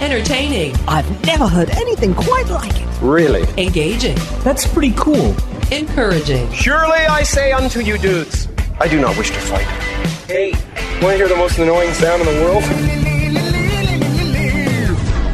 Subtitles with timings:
[0.00, 2.88] entertaining, I've never heard anything quite like it.
[3.00, 3.42] Really?
[3.56, 5.34] engaging, That's pretty cool.
[5.70, 6.50] encouraging.
[6.52, 8.48] Surely I say unto you dudes,
[8.80, 9.66] I do not wish to fight.
[10.26, 10.52] Hey,
[11.02, 12.62] want to hear the most annoying sound in the world?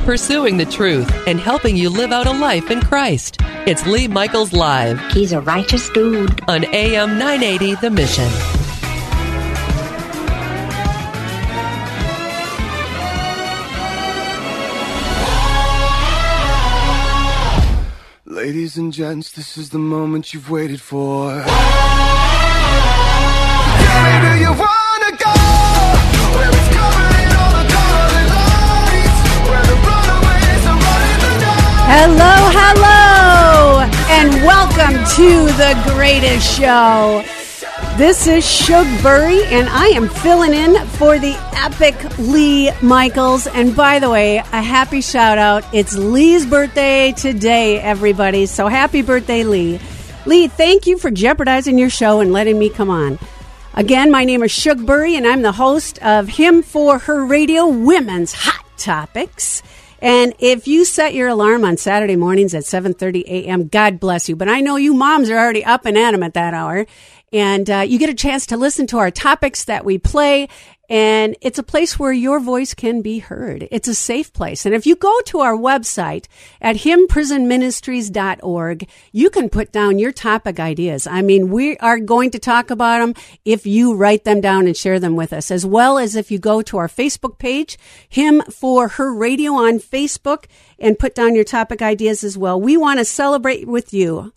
[0.04, 3.36] Pursuing the truth and helping you live out a life in Christ.
[3.66, 6.40] It's Lee Michaels Live He's a righteous dude.
[6.48, 8.57] on AM 980 The Mission.
[18.38, 21.32] Ladies and gents, this is the moment you've waited for.
[21.32, 21.40] Do
[24.38, 25.34] you wanna go?
[31.90, 37.24] Hello, hello, and welcome to the greatest show.
[37.98, 43.48] This is Shugbury, and I am filling in for the epic Lee Michaels.
[43.48, 45.64] And by the way, a happy shout out.
[45.74, 48.46] It's Lee's birthday today, everybody.
[48.46, 49.80] So happy birthday, Lee.
[50.26, 53.18] Lee, thank you for jeopardizing your show and letting me come on.
[53.74, 58.32] Again, my name is Shugbury, and I'm the host of Him for Her Radio Women's
[58.32, 59.60] Hot Topics.
[60.00, 64.36] And if you set your alarm on Saturday mornings at 7:30 a.m., God bless you.
[64.36, 66.86] But I know you moms are already up and at 'em at that hour,
[67.32, 70.48] and uh, you get a chance to listen to our topics that we play.
[70.90, 73.68] And it's a place where your voice can be heard.
[73.70, 74.64] It's a safe place.
[74.64, 76.28] And if you go to our website
[76.62, 81.06] at himprisonministries.org, you can put down your topic ideas.
[81.06, 83.12] I mean, we are going to talk about them
[83.44, 86.38] if you write them down and share them with us, as well as if you
[86.38, 87.76] go to our Facebook page,
[88.08, 90.46] Him for Her Radio on Facebook,
[90.78, 92.58] and put down your topic ideas as well.
[92.58, 94.32] We want to celebrate with you.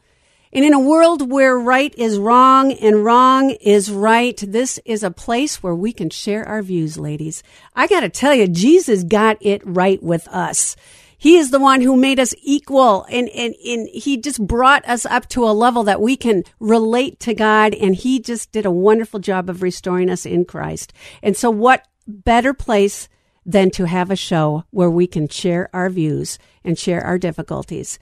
[0.53, 5.11] And in a world where right is wrong and wrong is right, this is a
[5.11, 7.41] place where we can share our views, ladies.
[7.73, 10.75] I got to tell you, Jesus got it right with us.
[11.17, 15.05] He is the one who made us equal and, and, and he just brought us
[15.05, 17.75] up to a level that we can relate to God.
[17.75, 20.91] And he just did a wonderful job of restoring us in Christ.
[21.21, 23.07] And so what better place
[23.45, 27.99] than to have a show where we can share our views and share our difficulties.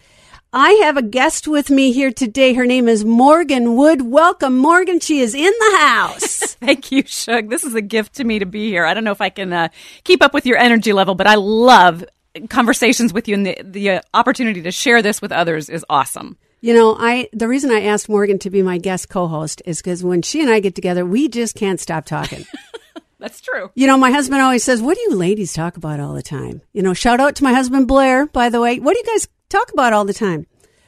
[0.51, 2.55] I have a guest with me here today.
[2.55, 4.01] Her name is Morgan Wood.
[4.01, 4.99] Welcome, Morgan.
[4.99, 6.39] She is in the house.
[6.55, 7.51] Thank you, Shug.
[7.51, 8.83] This is a gift to me to be here.
[8.83, 9.67] I don't know if I can uh,
[10.03, 12.03] keep up with your energy level, but I love
[12.49, 16.35] conversations with you, and the the uh, opportunity to share this with others is awesome.
[16.61, 20.03] You know, I the reason I asked Morgan to be my guest co-host is because
[20.03, 22.47] when she and I get together, we just can't stop talking.
[23.19, 23.69] That's true.
[23.75, 26.63] you know, my husband always says, "What do you ladies talk about all the time?"
[26.73, 28.79] You know, shout out to my husband Blair, by the way.
[28.79, 30.45] What do you guys talk about all the time?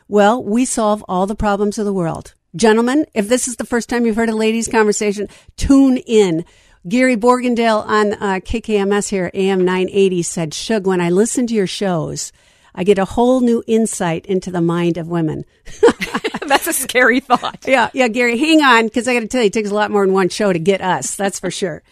[0.08, 2.36] Well, we solve all the problems of the world.
[2.56, 5.28] Gentlemen, if this is the first time you've heard a ladies' conversation,
[5.58, 6.46] tune in.
[6.88, 11.68] Gary Borgendale on uh, KKMS here, AM 980, said, Shug, when I listen to your
[11.68, 12.32] shows,
[12.74, 15.46] I get a whole new insight into the mind of women.
[16.46, 17.66] That's a scary thought.
[17.68, 19.92] Yeah, yeah, Gary, hang on, because I got to tell you, it takes a lot
[19.92, 21.16] more than one show to get us.
[21.16, 21.84] That's for sure.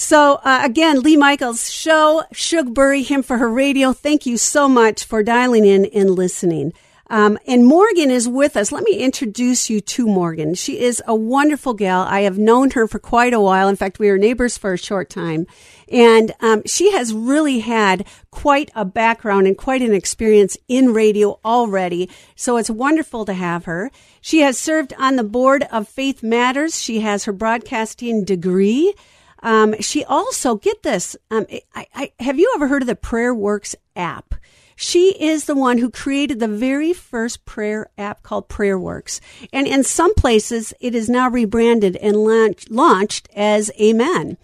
[0.00, 3.92] So uh, again, Lee Michaels show, Shugbury, him for her radio.
[3.92, 6.72] Thank you so much for dialing in and listening.
[7.08, 8.72] Um, and Morgan is with us.
[8.72, 10.54] Let me introduce you to Morgan.
[10.54, 12.00] She is a wonderful gal.
[12.00, 13.68] I have known her for quite a while.
[13.68, 15.46] In fact, we were neighbors for a short time.
[15.92, 21.38] And um, she has really had quite a background and quite an experience in radio
[21.44, 22.08] already.
[22.36, 23.90] So it's wonderful to have her.
[24.22, 26.80] She has served on the board of Faith Matters.
[26.80, 28.94] She has her broadcasting degree.
[29.42, 33.34] Um, she also, get this, um, I, I, have you ever heard of the Prayer
[33.34, 34.34] Works app?
[34.76, 39.20] She is the one who created the very first prayer app called Prayer Works.
[39.52, 44.38] And in some places, it is now rebranded and launch, launched as Amen.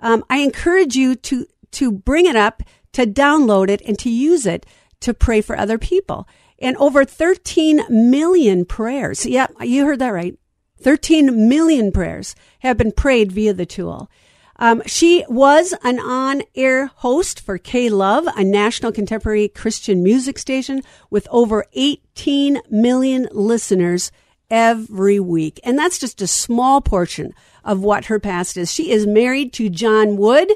[0.00, 4.46] Um, I encourage you to, to bring it up, to download it, and to use
[4.46, 4.64] it
[5.00, 6.26] to pray for other people.
[6.58, 9.26] And over 13 million prayers.
[9.26, 10.38] Yeah, you heard that right.
[10.80, 14.10] 13 million prayers have been prayed via the tool.
[14.56, 20.82] Um, she was an on-air host for K Love, a national contemporary Christian music station
[21.10, 24.12] with over 18 million listeners
[24.50, 25.58] every week.
[25.64, 27.34] And that's just a small portion
[27.64, 28.72] of what her past is.
[28.72, 30.52] She is married to John Wood.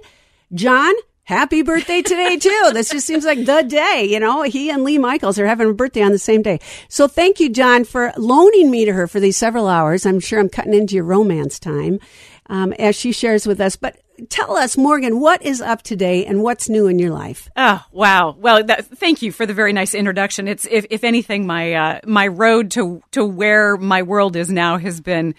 [0.52, 0.92] John,
[1.24, 2.70] happy birthday today too.
[2.72, 5.74] this just seems like the day, you know, he and Lee Michaels are having a
[5.74, 6.60] birthday on the same day.
[6.88, 10.04] So thank you, John, for loaning me to her for these several hours.
[10.04, 11.98] I'm sure I'm cutting into your romance time
[12.48, 13.76] um, as she shares with us.
[13.76, 13.98] But
[14.28, 17.48] tell us, Morgan, what is up today and what's new in your life?
[17.56, 18.36] Oh wow!
[18.38, 20.48] Well, that, thank you for the very nice introduction.
[20.48, 24.78] It's if, if anything, my uh, my road to to where my world is now
[24.78, 25.34] has been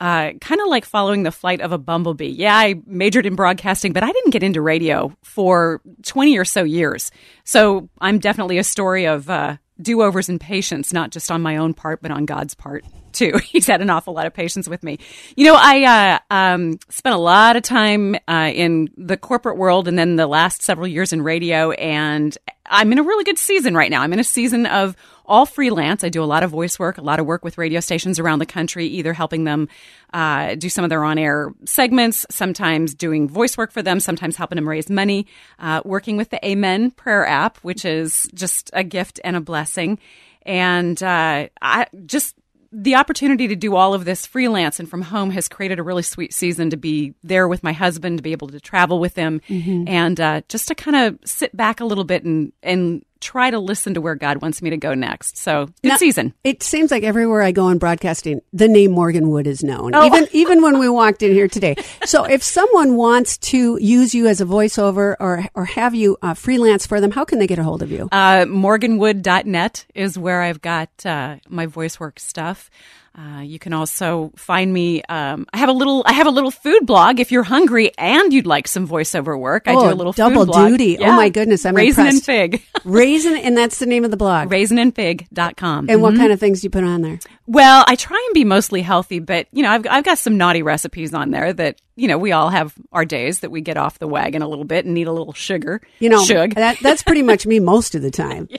[0.00, 2.26] uh, kind of like following the flight of a bumblebee.
[2.26, 6.62] Yeah, I majored in broadcasting, but I didn't get into radio for 20 or so
[6.62, 7.10] years.
[7.44, 11.56] So I'm definitely a story of uh, do overs and patience, not just on my
[11.56, 12.84] own part, but on God's part
[13.18, 13.38] too.
[13.44, 14.98] He's had an awful lot of patience with me.
[15.36, 19.88] You know, I uh, um, spent a lot of time uh, in the corporate world
[19.88, 22.36] and then the last several years in radio, and
[22.66, 24.02] I'm in a really good season right now.
[24.02, 26.02] I'm in a season of all freelance.
[26.04, 28.38] I do a lot of voice work, a lot of work with radio stations around
[28.38, 29.68] the country, either helping them
[30.12, 34.36] uh, do some of their on air segments, sometimes doing voice work for them, sometimes
[34.36, 35.26] helping them raise money,
[35.58, 39.98] uh, working with the Amen prayer app, which is just a gift and a blessing.
[40.42, 42.34] And uh, I just
[42.70, 46.02] the opportunity to do all of this freelance and from home has created a really
[46.02, 49.40] sweet season to be there with my husband, to be able to travel with him,
[49.88, 53.58] and uh, just to kind of sit back a little bit and and try to
[53.58, 55.36] listen to where God wants me to go next.
[55.36, 56.34] So good Now, season.
[56.44, 59.94] It seems like everywhere I go in broadcasting, the name Morgan Wood is known.
[59.94, 60.06] Oh.
[60.06, 61.76] Even even when we walked in here today.
[62.04, 66.34] So if someone wants to use you as a voiceover or or have you uh,
[66.34, 68.08] freelance for them, how can they get a hold of you?
[68.12, 72.70] Uh, morganwood.net is where I've got uh, my voice work stuff.
[73.18, 75.02] Uh, you can also find me.
[75.08, 76.04] Um, I have a little.
[76.06, 77.18] I have a little food blog.
[77.18, 80.44] If you're hungry and you'd like some voiceover work, I do Oh, a little double
[80.44, 80.68] food blog.
[80.68, 80.98] duty.
[81.00, 82.28] Oh, my goodness, I'm raisin impressed.
[82.28, 82.62] and fig.
[82.84, 84.50] Raisin, and that's the name of the blog.
[84.50, 85.86] Raisinandfig.com.
[85.90, 87.18] and what kind of things do you put on there?
[87.46, 90.62] Well, I try and be mostly healthy, but you know, I've I've got some naughty
[90.62, 93.98] recipes on there that you know we all have our days that we get off
[93.98, 95.80] the wagon a little bit and need a little sugar.
[95.98, 96.54] You know, Shug.
[96.54, 98.48] that that's pretty much me most of the time.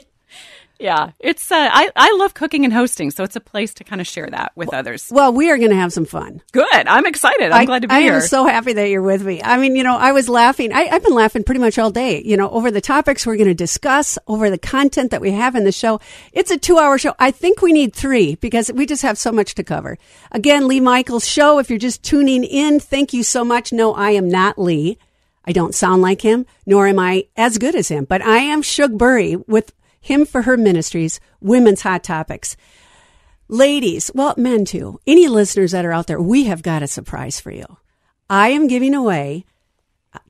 [1.18, 4.06] it's uh, I I love cooking and hosting, so it's a place to kind of
[4.06, 5.08] share that with others.
[5.10, 6.40] Well, we are going to have some fun.
[6.52, 7.52] Good, I'm excited.
[7.52, 8.14] I'm I, glad to be I here.
[8.14, 9.42] I am so happy that you're with me.
[9.42, 10.72] I mean, you know, I was laughing.
[10.72, 13.48] I, I've been laughing pretty much all day, you know, over the topics we're going
[13.48, 16.00] to discuss, over the content that we have in the show.
[16.32, 17.14] It's a two hour show.
[17.18, 19.98] I think we need three because we just have so much to cover.
[20.32, 21.58] Again, Lee Michaels show.
[21.58, 23.70] If you're just tuning in, thank you so much.
[23.70, 24.96] No, I am not Lee.
[25.44, 28.62] I don't sound like him, nor am I as good as him, but I am
[28.62, 32.56] Shug Burry with him for her ministries, women's hot topics.
[33.48, 35.00] Ladies, well, men too.
[35.06, 37.66] Any listeners that are out there, we have got a surprise for you.
[38.28, 39.44] I am giving away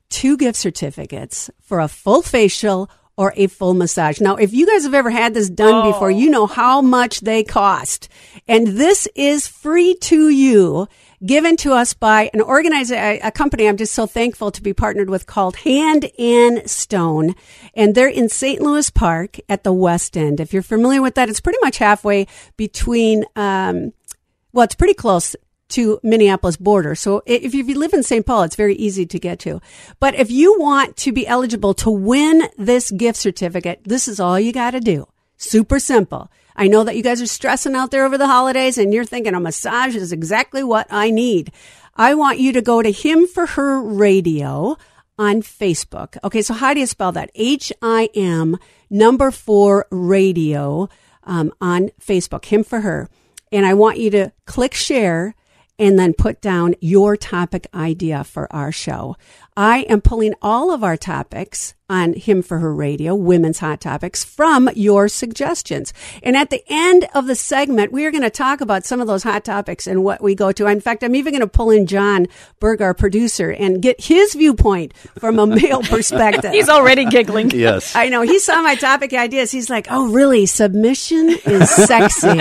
[0.09, 4.19] two gift certificates for a full facial or a full massage.
[4.19, 5.91] Now, if you guys have ever had this done oh.
[5.91, 8.09] before, you know how much they cost.
[8.47, 10.87] And this is free to you,
[11.25, 15.09] given to us by an organizer, a, company I'm just so thankful to be partnered
[15.09, 17.35] with called Hand and Stone.
[17.73, 18.61] And they're in St.
[18.61, 20.39] Louis Park at the West End.
[20.39, 22.27] If you're familiar with that, it's pretty much halfway
[22.57, 23.93] between, um,
[24.53, 25.35] well, it's pretty close
[25.69, 26.95] to Minneapolis border.
[26.95, 28.25] So if you live in St.
[28.25, 29.61] Paul, it's very easy to get to.
[29.99, 34.39] But if you want to be eligible to win this gift certificate, this is all
[34.39, 35.07] you got to do.
[35.37, 36.29] Super simple.
[36.55, 39.33] I know that you guys are stressing out there over the holidays and you're thinking
[39.33, 41.51] a massage is exactly what I need.
[41.95, 44.77] I want you to go to Him for Her Radio
[45.17, 46.17] on Facebook.
[46.23, 47.31] Okay, so how do you spell that?
[47.35, 48.57] H I M
[48.89, 50.89] number four radio
[51.23, 52.45] um, on Facebook.
[52.45, 53.09] Him for Her.
[53.51, 55.35] And I want you to click share
[55.77, 59.17] and then put down your topic idea for our show.
[59.57, 64.23] I am pulling all of our topics on Him for Her Radio, Women's Hot Topics,
[64.23, 65.93] from your suggestions.
[66.23, 69.07] And at the end of the segment, we are going to talk about some of
[69.07, 70.67] those hot topics and what we go to.
[70.67, 72.27] In fact, I'm even going to pull in John
[72.61, 76.51] Berg, our producer, and get his viewpoint from a male perspective.
[76.53, 77.51] He's already giggling.
[77.51, 77.93] Yes.
[77.93, 78.21] I know.
[78.21, 79.51] He saw my topic ideas.
[79.51, 80.45] He's like, oh, really?
[80.45, 82.29] Submission is sexy.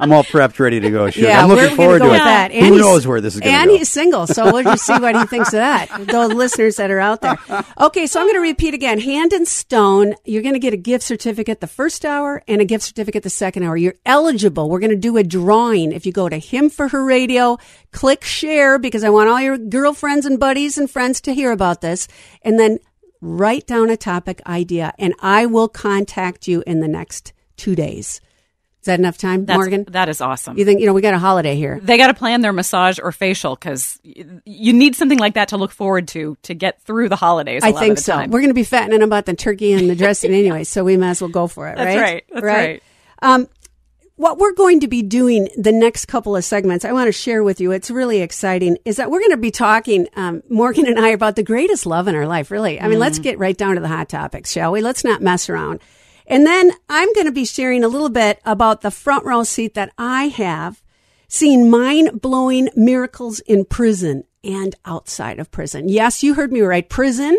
[0.00, 1.10] I'm all prepped, ready to go.
[1.10, 1.24] Shoot.
[1.24, 2.24] Yeah, I'm looking forward go to with it.
[2.24, 2.52] that.
[2.54, 3.76] Who knows where this is going to And go?
[3.76, 5.89] he's single, so we'll just see what he thinks of that.
[5.98, 7.38] Those listeners that are out there.
[7.78, 9.00] Okay, so I'm going to repeat again.
[9.00, 12.64] Hand and Stone, you're going to get a gift certificate the first hour and a
[12.64, 13.76] gift certificate the second hour.
[13.76, 14.68] You're eligible.
[14.68, 15.92] We're going to do a drawing.
[15.92, 17.58] If you go to Him for Her Radio,
[17.92, 21.80] click share because I want all your girlfriends and buddies and friends to hear about
[21.80, 22.08] this,
[22.42, 22.78] and then
[23.20, 28.20] write down a topic idea, and I will contact you in the next two days.
[28.80, 29.84] Is that enough time, That's, Morgan?
[29.90, 30.56] that is awesome.
[30.56, 31.78] You think you know we got a holiday here?
[31.82, 35.58] they got to plan their massage or facial because you need something like that to
[35.58, 37.62] look forward to to get through the holidays.
[37.62, 38.16] I think so.
[38.16, 41.10] We're going to be fattening about the turkey and the dressing anyway, so we might
[41.10, 42.00] as well go for it, That's right?
[42.02, 42.24] right.
[42.32, 42.82] That's right.
[43.20, 43.48] Um,
[44.16, 47.42] what we're going to be doing the next couple of segments, I want to share
[47.42, 47.72] with you.
[47.72, 48.76] It's really exciting.
[48.84, 52.06] Is that we're going to be talking, um, Morgan and I, about the greatest love
[52.08, 52.50] in our life.
[52.50, 54.80] Really, I mean, let's get right down to the hot topics, shall we?
[54.82, 55.80] Let's not mess around.
[56.30, 59.74] And then I'm going to be sharing a little bit about the front row seat
[59.74, 60.80] that I have
[61.26, 65.88] seen mind blowing miracles in prison and outside of prison.
[65.88, 66.88] Yes, you heard me right.
[66.88, 67.36] Prison.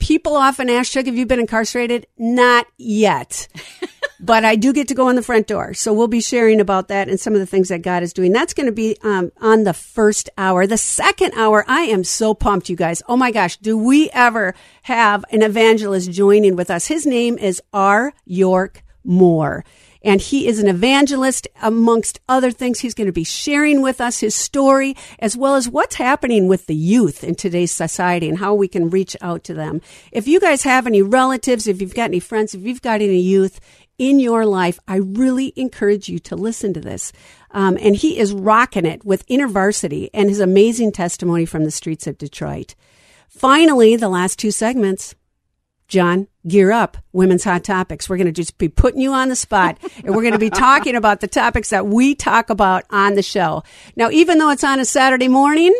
[0.00, 2.08] People often ask, Chuck, have you been incarcerated?
[2.18, 3.46] Not yet.
[4.20, 5.74] but I do get to go in the front door.
[5.74, 8.32] So we'll be sharing about that and some of the things that God is doing.
[8.32, 10.66] That's going to be um, on the first hour.
[10.66, 13.02] The second hour, I am so pumped, you guys.
[13.08, 16.86] Oh my gosh, do we ever have an evangelist joining with us?
[16.86, 18.12] His name is R.
[18.24, 19.64] York Moore.
[20.00, 22.78] And he is an evangelist amongst other things.
[22.78, 26.66] He's going to be sharing with us his story as well as what's happening with
[26.66, 29.80] the youth in today's society and how we can reach out to them.
[30.12, 33.18] If you guys have any relatives, if you've got any friends, if you've got any
[33.18, 33.58] youth
[33.98, 37.12] in your life, I really encourage you to listen to this.
[37.50, 42.06] Um, and he is rocking it with InterVarsity and his amazing testimony from the streets
[42.06, 42.74] of Detroit.
[43.28, 45.14] Finally, the last two segments.
[45.88, 46.98] John, gear up.
[47.12, 48.08] Women's Hot Topics.
[48.08, 50.50] We're going to just be putting you on the spot and we're going to be
[50.50, 53.62] talking about the topics that we talk about on the show.
[53.96, 55.74] Now, even though it's on a Saturday morning,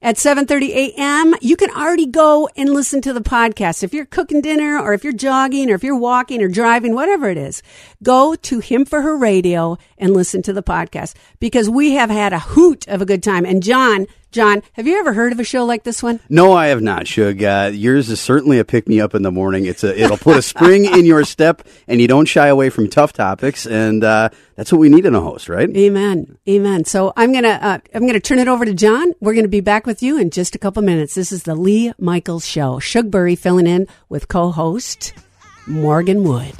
[0.00, 1.34] at 7:30 a.m.
[1.40, 3.82] You can already go and listen to the podcast.
[3.82, 7.28] If you're cooking dinner or if you're jogging or if you're walking or driving, whatever
[7.28, 7.62] it is,
[8.02, 12.32] go to Him for Her Radio and listen to the podcast because we have had
[12.32, 13.44] a hoot of a good time.
[13.44, 16.20] And John, John, have you ever heard of a show like this one?
[16.28, 17.42] No, I have not, Shug.
[17.42, 19.64] Uh, yours is certainly a pick me up in the morning.
[19.64, 22.88] It's a it'll put a spring in your step, and you don't shy away from
[22.90, 25.74] tough topics, and uh, that's what we need in a host, right?
[25.74, 26.36] Amen.
[26.46, 26.84] Amen.
[26.84, 29.14] So I'm gonna uh, I'm gonna turn it over to John.
[29.20, 31.14] We're gonna be back with you in just a couple minutes.
[31.14, 32.78] This is the Lee Michaels Show.
[32.80, 35.14] Shugbury filling in with co-host
[35.66, 36.54] Morgan Wood.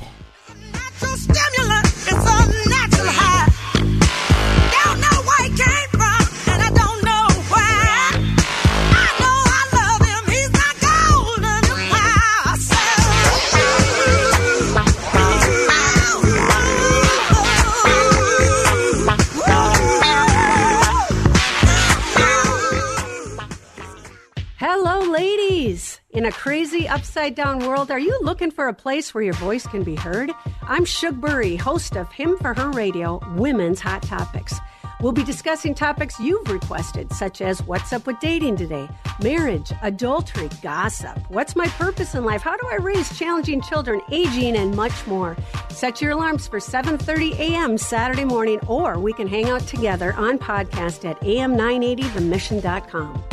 [26.11, 29.67] In a crazy upside down world, are you looking for a place where your voice
[29.67, 30.33] can be heard?
[30.62, 34.55] I'm Shug Burry, host of Him for Her Radio, Women's Hot Topics.
[35.03, 38.88] We'll be discussing topics you've requested, such as what's up with dating today,
[39.23, 44.57] marriage, adultery, gossip, what's my purpose in life, how do I raise challenging children, aging,
[44.57, 45.37] and much more.
[45.69, 47.77] Set your alarms for 7:30 a.m.
[47.77, 53.25] Saturday morning, or we can hang out together on podcast at am980themission.com.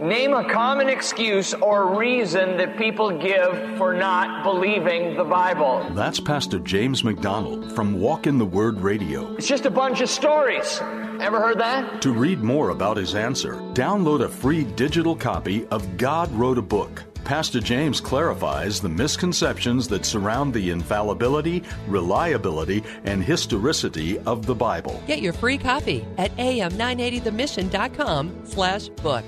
[0.00, 5.86] Name a common excuse or reason that people give for not believing the Bible.
[5.94, 9.36] That's Pastor James MacDonald from Walk in the Word Radio.
[9.36, 10.80] It's just a bunch of stories.
[11.20, 12.02] Ever heard that?
[12.02, 16.62] To read more about his answer, download a free digital copy of God Wrote a
[16.62, 17.04] Book.
[17.24, 25.00] Pastor James clarifies the misconceptions that surround the infallibility, reliability, and historicity of the Bible.
[25.06, 29.24] Get your free copy at am980themission.com slash book.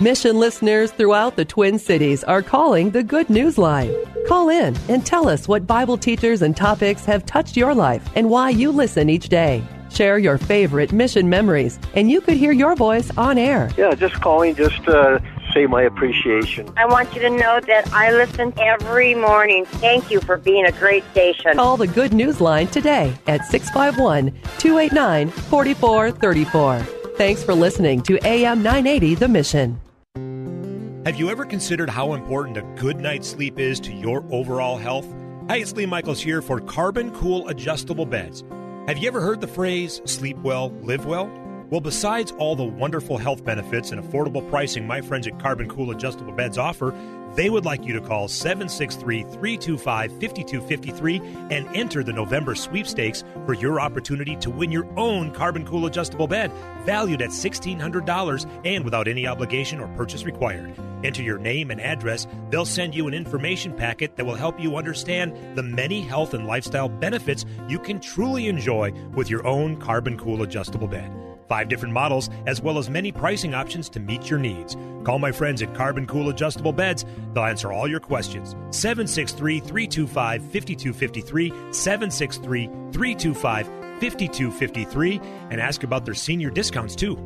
[0.00, 3.94] Mission listeners throughout the Twin Cities are calling the Good News Line.
[4.26, 8.30] Call in and tell us what Bible teachers and topics have touched your life and
[8.30, 9.62] why you listen each day.
[9.90, 13.68] Share your favorite mission memories, and you could hear your voice on air.
[13.76, 16.72] Yeah, just calling just to say my appreciation.
[16.78, 19.66] I want you to know that I listen every morning.
[19.66, 21.56] Thank you for being a great station.
[21.56, 26.78] Call the Good News Line today at 651 289 4434.
[27.18, 29.78] Thanks for listening to AM 980 The Mission.
[30.16, 35.06] Have you ever considered how important a good night's sleep is to your overall health?
[35.48, 38.44] Hi, it's Lee Michaels here for Carbon Cool Adjustable Beds.
[38.86, 41.30] Have you ever heard the phrase sleep well, live well?
[41.70, 45.92] Well, besides all the wonderful health benefits and affordable pricing my friends at Carbon Cool
[45.92, 46.92] Adjustable Beds offer,
[47.36, 53.54] they would like you to call 763 325 5253 and enter the November sweepstakes for
[53.54, 56.50] your opportunity to win your own Carbon Cool Adjustable Bed,
[56.84, 60.74] valued at $1,600 and without any obligation or purchase required.
[61.04, 62.26] Enter your name and address.
[62.50, 66.48] They'll send you an information packet that will help you understand the many health and
[66.48, 71.29] lifestyle benefits you can truly enjoy with your own Carbon Cool Adjustable Bed.
[71.50, 74.76] Five different models, as well as many pricing options to meet your needs.
[75.02, 77.04] Call my friends at Carbon Cool Adjustable Beds.
[77.34, 78.54] They'll answer all your questions.
[78.70, 87.16] 763 325 5253, 763 325 5253, and ask about their senior discounts too.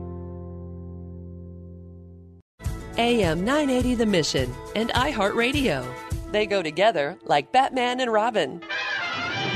[2.96, 5.84] AM 980 The Mission and iHeartRadio.
[6.32, 8.62] They go together like Batman and Robin.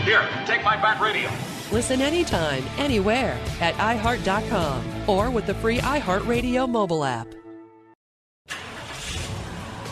[0.04, 1.30] Here, take my bat radio.
[1.70, 7.28] Listen anytime, anywhere at iHeart.com or with the free iHeartRadio mobile app.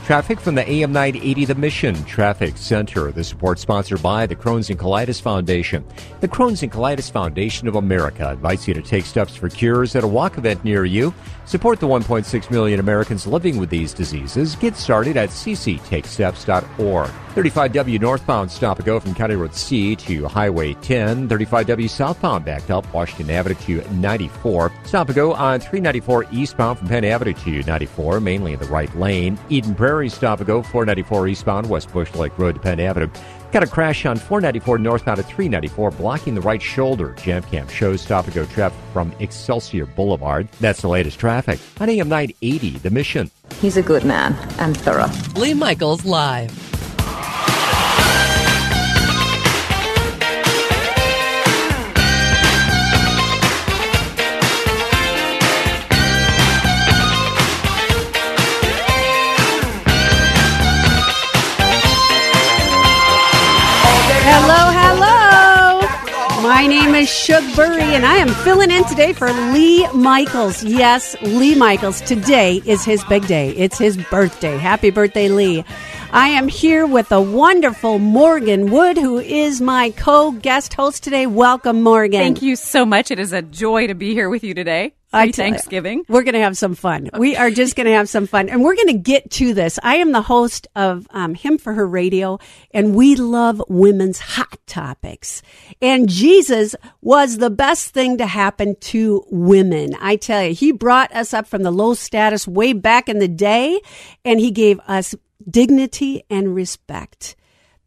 [0.06, 3.10] Traffic from the AM 980 The Mission Traffic Center.
[3.10, 5.84] The support sponsored by the Crohn's and Colitis Foundation.
[6.20, 10.04] The Crohn's and Colitis Foundation of America invites you to take steps for cures at
[10.04, 11.12] a walk event near you.
[11.46, 14.54] Support the 1.6 million Americans living with these diseases.
[14.54, 17.10] Get started at cctakesteps.org.
[17.36, 21.28] 35W northbound stop and go from County Road C to Highway 10.
[21.28, 24.72] 35W southbound backed up Washington Avenue to 94.
[24.84, 28.92] Stop and go on 394 eastbound from Penn Avenue to 94, mainly in the right
[28.96, 29.38] lane.
[29.50, 33.08] Eden Prairie stop and go 494 eastbound West Bush Lake Road to Penn Avenue.
[33.52, 37.14] Got a crash on 494 northbound at 394, blocking the right shoulder.
[37.22, 40.48] Jam Cam shows stop and go traffic from Excelsior Boulevard.
[40.60, 43.30] That's the latest traffic on AM 980, The Mission.
[43.60, 45.10] He's a good man and thorough.
[45.40, 46.75] Lee Michaels Live.
[66.46, 70.62] My name is Shug Burry, and I am filling in today for Lee Michaels.
[70.62, 72.00] Yes, Lee Michaels.
[72.02, 73.50] Today is his big day.
[73.56, 74.56] It's his birthday.
[74.56, 75.64] Happy birthday, Lee.
[76.12, 81.26] I am here with the wonderful Morgan Wood, who is my co guest host today.
[81.26, 82.20] Welcome, Morgan.
[82.20, 83.10] Thank you so much.
[83.10, 84.94] It is a joy to be here with you today.
[85.12, 86.04] I Happy Thanksgiving.
[86.08, 87.08] We're going to have some fun.
[87.16, 88.48] We are just going to have some fun.
[88.48, 89.78] And we're going to get to this.
[89.82, 92.38] I am the host of um, Him for Her Radio,
[92.72, 95.42] and we love women's hot topics.
[95.80, 99.94] And Jesus was the best thing to happen to women.
[100.00, 103.28] I tell you, He brought us up from the low status way back in the
[103.28, 103.80] day,
[104.24, 105.14] and He gave us
[105.48, 107.36] dignity and respect.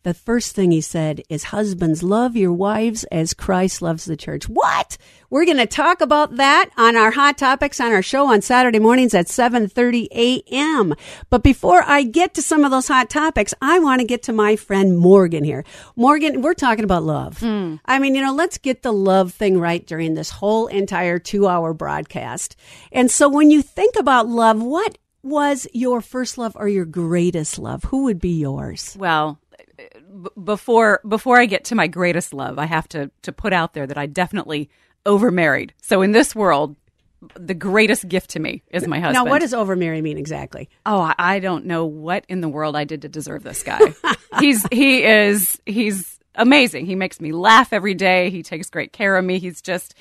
[0.04, 4.48] The first thing he said is, Husbands, love your wives as Christ loves the church.
[4.48, 4.98] What?
[5.30, 8.80] We're going to talk about that on our Hot Topics on our show on Saturday
[8.80, 10.96] mornings at 7.30 a.m.
[11.30, 14.34] But before I get to some of those hot topics, I want to get to
[14.34, 15.66] my friend Morgan here.
[15.98, 17.40] Morgan, we're talking about love.
[17.40, 17.76] Hmm.
[17.84, 21.46] I mean, you know, let's get the love thing right during this whole entire two
[21.46, 22.56] hour broadcast.
[22.94, 27.60] And so when you think about love, what was your first love or your greatest
[27.60, 27.84] love?
[27.86, 28.96] Who would be yours?
[28.98, 29.40] Well,
[29.78, 33.74] b- before before I get to my greatest love, I have to to put out
[33.74, 34.70] there that I definitely
[35.06, 35.72] overmarried.
[35.82, 36.76] So in this world,
[37.36, 39.26] the greatest gift to me is my husband.
[39.26, 40.70] Now, what does overmarry mean exactly?
[40.86, 43.94] Oh, I- don't know what in the world I did to deserve this guy.
[44.40, 46.86] he's he is he's amazing.
[46.86, 48.30] He makes me laugh every day.
[48.30, 49.40] He takes great care of me.
[49.40, 49.96] He's just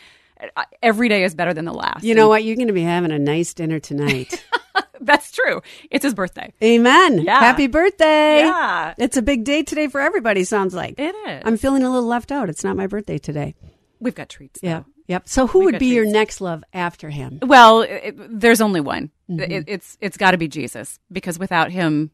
[0.83, 2.05] every day is better than the last.
[2.05, 2.45] You know what?
[2.45, 4.45] You're going to be having a nice dinner tonight.
[5.01, 5.63] That's true.
[5.91, 6.53] It's his birthday.
[6.63, 7.21] Amen.
[7.21, 7.39] Yeah.
[7.41, 8.41] Happy birthday.
[8.41, 8.95] Yeah.
[8.99, 10.99] It's a big day today for everybody, sounds like.
[10.99, 11.43] It is.
[11.45, 12.49] I'm feeling a little left out.
[12.49, 13.55] It's not my birthday today.
[14.01, 14.61] We've got treats.
[14.63, 14.83] Yeah.
[15.09, 15.29] Yep.
[15.29, 17.39] So who We've would be your next love after him?
[17.43, 19.11] Well, it, there's only one.
[19.31, 19.51] Mhm.
[19.51, 22.11] It, it's it's got to be Jesus because without him,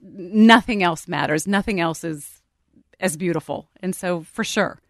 [0.00, 1.46] nothing else matters.
[1.46, 2.40] Nothing else is
[3.00, 3.68] as beautiful.
[3.80, 4.80] And so, for sure,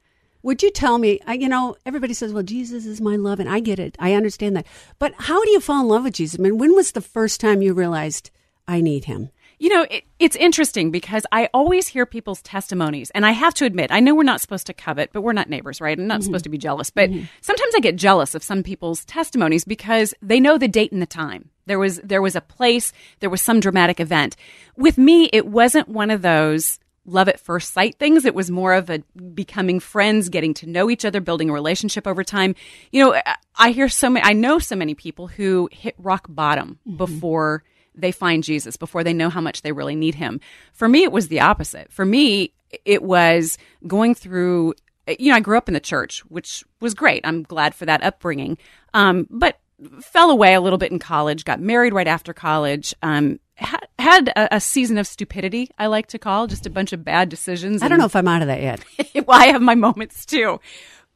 [0.46, 3.48] Would you tell me, I, you know, everybody says, well, Jesus is my love, and
[3.48, 3.96] I get it.
[3.98, 4.64] I understand that.
[5.00, 6.38] But how do you fall in love with Jesus?
[6.38, 8.30] I mean, when was the first time you realized
[8.68, 9.30] I need him?
[9.58, 13.64] You know, it, it's interesting because I always hear people's testimonies, and I have to
[13.64, 15.98] admit, I know we're not supposed to covet, but we're not neighbors, right?
[15.98, 16.26] I'm not mm-hmm.
[16.26, 17.24] supposed to be jealous, but mm-hmm.
[17.40, 21.06] sometimes I get jealous of some people's testimonies because they know the date and the
[21.06, 21.50] time.
[21.66, 24.36] There was there was a place, there was some dramatic event.
[24.76, 28.24] With me, it wasn't one of those love at first sight things.
[28.24, 28.98] It was more of a
[29.34, 32.54] becoming friends, getting to know each other, building a relationship over time.
[32.90, 36.26] You know, I- I hear so many, I know so many people who hit rock
[36.28, 37.62] bottom before
[37.94, 40.40] they find Jesus, before they know how much they really need him.
[40.72, 41.90] For me, it was the opposite.
[41.90, 42.52] For me,
[42.84, 44.74] it was going through,
[45.18, 47.22] you know, I grew up in the church, which was great.
[47.24, 48.58] I'm glad for that upbringing.
[48.92, 49.58] Um, but
[50.00, 54.28] fell away a little bit in college, got married right after college, um, ha- had
[54.28, 57.82] a, a season of stupidity, I like to call, just a bunch of bad decisions.
[57.82, 58.84] I don't know if I'm out of that yet.
[59.26, 60.60] well, I have my moments too.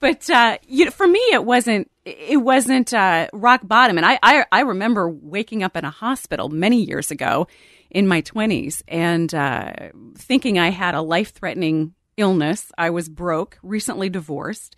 [0.01, 4.19] But uh, you know, for me, it wasn't it wasn't uh, rock bottom, and I,
[4.23, 7.47] I I remember waking up in a hospital many years ago,
[7.91, 9.73] in my twenties, and uh,
[10.17, 12.73] thinking I had a life threatening illness.
[12.79, 14.75] I was broke, recently divorced,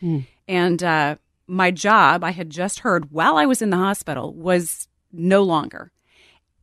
[0.49, 1.15] and uh,
[1.53, 5.93] my job I had just heard while I was in the hospital was no longer.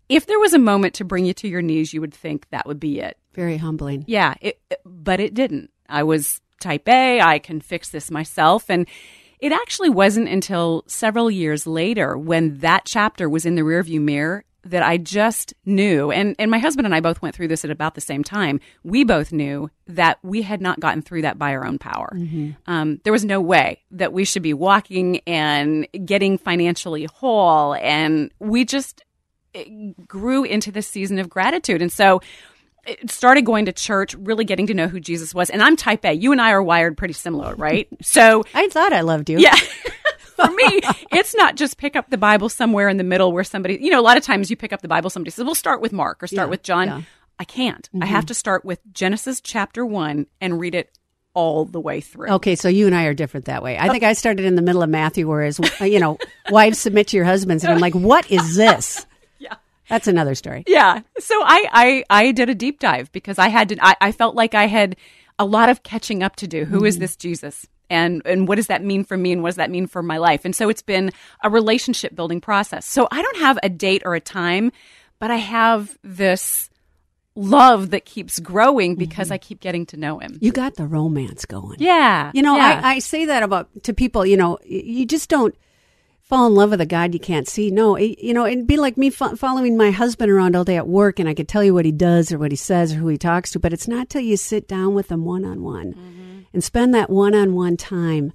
[0.10, 2.66] If there was a moment to bring you to your knees, you would think that
[2.66, 3.16] would be it.
[3.36, 4.04] Very humbling.
[4.08, 5.70] Yeah, it, but it didn't.
[5.88, 7.22] I was type A.
[7.22, 8.68] I can fix this myself.
[8.68, 8.88] And
[9.40, 14.44] it actually wasn't until several years later when that chapter was in the rearview mirror
[14.64, 16.12] that I just knew.
[16.12, 18.60] And, and my husband and I both went through this at about the same time.
[18.84, 22.10] We both knew that we had not gotten through that by our own power.
[22.68, 27.74] Um, there was no way that we should be walking and getting financially whole.
[27.76, 29.04] And we just,
[30.08, 31.82] grew into this season of gratitude.
[31.82, 32.22] And so
[32.86, 35.50] it started going to church, really getting to know who Jesus was.
[35.50, 36.14] And I'm type A.
[36.14, 37.88] You and I are wired pretty similar, right?
[38.02, 39.40] So I thought I loved you.
[39.40, 39.56] Yeah.
[40.46, 43.78] For me, it's not just pick up the Bible somewhere in the middle where somebody,
[43.82, 45.82] you know, a lot of times you pick up the Bible, somebody says, we'll start
[45.82, 46.88] with Mark or start Yeah, with John.
[46.88, 47.02] yeah.
[47.40, 47.90] I can't.
[47.94, 48.08] I Mhm.
[48.08, 50.92] have to start with Genesis chapter one and read it
[51.34, 52.30] all the way through.
[52.32, 53.78] Okay, so you and I are different that way.
[53.78, 56.18] I think I started in the middle of Matthew, whereas uh, you know,
[56.50, 59.06] wives submit to your husbands, and I'm like, what is this?
[59.40, 59.54] Yeah,
[59.88, 60.66] that's another story.
[60.68, 61.00] Yeah.
[61.20, 64.36] So I, I, I did a deep dive because I had to, I, I felt
[64.36, 64.98] like I had
[65.40, 66.66] a lot of catching up to do.
[66.66, 67.00] Who is Mhm.
[67.00, 67.66] this Jesus?
[67.90, 70.18] And, and what does that mean for me and what does that mean for my
[70.18, 70.46] life?
[70.46, 71.12] And so it's been
[71.44, 72.86] a relationship building process.
[72.86, 74.72] So I don't have a date or a time,
[75.20, 76.70] but I have this
[77.36, 79.36] love that keeps growing because mm-hmm.
[79.36, 80.38] I keep getting to know him.
[80.42, 81.78] You got the romance going.
[81.80, 82.32] Yeah.
[82.34, 82.82] You know, yeah.
[82.84, 84.26] I, I say that about to people.
[84.26, 85.56] You know, you just don't
[86.22, 87.72] fall in love with a God you can't see.
[87.72, 90.78] No, it- you know, it'd be like me fo- following my husband around all day
[90.78, 92.98] at work, and I could tell you what he does or what he says or
[92.98, 95.64] who he talks to, but it's not till you sit down with him one on
[95.64, 98.34] one and spend that one on one time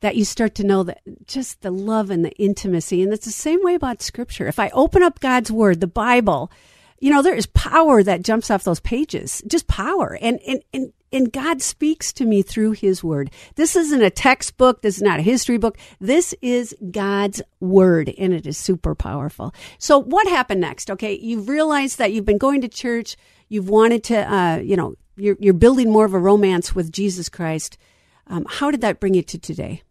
[0.00, 3.02] that you start to know that just the love and the intimacy.
[3.02, 4.46] And it's the same way about Scripture.
[4.46, 6.52] If I open up God's Word, the Bible,
[7.00, 10.16] you know, there is power that jumps off those pages, just power.
[10.20, 13.30] And, and, and, and God speaks to me through His Word.
[13.54, 14.82] This isn't a textbook.
[14.82, 15.78] This is not a history book.
[16.00, 19.54] This is God's Word, and it is super powerful.
[19.78, 20.90] So, what happened next?
[20.90, 23.16] Okay, you've realized that you've been going to church.
[23.48, 27.28] You've wanted to, uh, you know, you're, you're building more of a romance with Jesus
[27.28, 27.76] Christ.
[28.26, 29.82] Um, how did that bring you to today?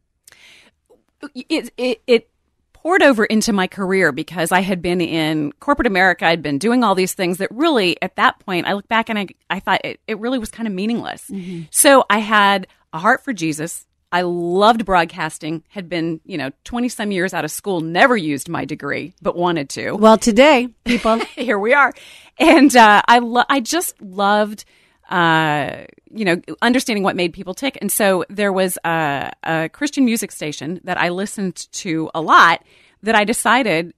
[1.34, 2.30] it, it it
[2.74, 6.26] poured over into my career because I had been in corporate America.
[6.26, 9.18] I'd been doing all these things that really, at that point, I look back and
[9.20, 11.30] I, I thought it, it really was kind of meaningless.
[11.72, 13.86] So I had a heart for Jesus.
[14.12, 18.48] I loved broadcasting, had been, you know, 20 some years out of school, never used
[18.48, 19.92] my degree, but wanted to.
[19.92, 21.18] Well, today, people.
[21.36, 21.94] Here we are.
[22.40, 24.64] And uh, I, lo- I just loved,
[25.10, 27.78] uh, you know, understanding what made people tick.
[27.82, 32.64] And so there was a, a Christian music station that I listened to a lot
[33.04, 33.94] that I decided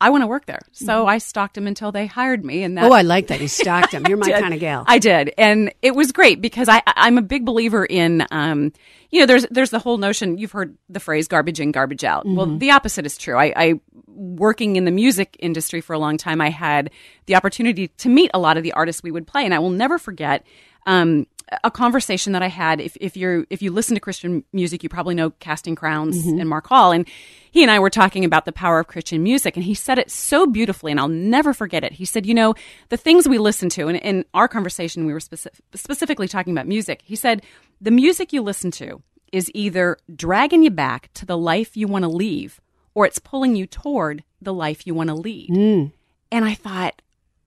[0.00, 0.60] I want to work there.
[0.72, 2.62] So I stalked them until they hired me.
[2.62, 3.40] And that, oh, I like that.
[3.40, 4.06] You stalked him.
[4.06, 4.84] You're my kind of gal.
[4.86, 8.72] I did, and it was great because I I'm a big believer in um
[9.10, 12.26] you know there's there's the whole notion you've heard the phrase garbage in garbage out.
[12.26, 12.58] Well, Mhm.
[12.60, 13.36] the opposite is true.
[13.36, 13.74] I, I
[14.06, 16.40] working in the music industry for a long time.
[16.40, 16.90] I had
[17.26, 19.70] the opportunity to meet a lot of the artists we would play, and I will
[19.70, 20.44] never forget.
[20.86, 21.26] Um,
[21.64, 22.80] a conversation that I had.
[22.80, 26.40] If, if you're if you listen to Christian music, you probably know Casting Crowns Mhm.
[26.40, 27.06] and Mark Hall, and
[27.50, 30.10] he and I were talking about the power of Christian music, and he said it
[30.10, 31.92] so beautifully, and I'll never forget it.
[31.92, 32.54] He said, "You know,
[32.90, 36.66] the things we listen to, and in our conversation, we were speci- specifically talking about
[36.66, 37.02] music.
[37.04, 37.42] He said,
[37.80, 42.02] the music you listen to is either dragging you back to the life you want
[42.02, 42.60] to leave,
[42.94, 45.92] or it's pulling you toward the life you want to lead." Mm.
[46.30, 47.00] And I thought,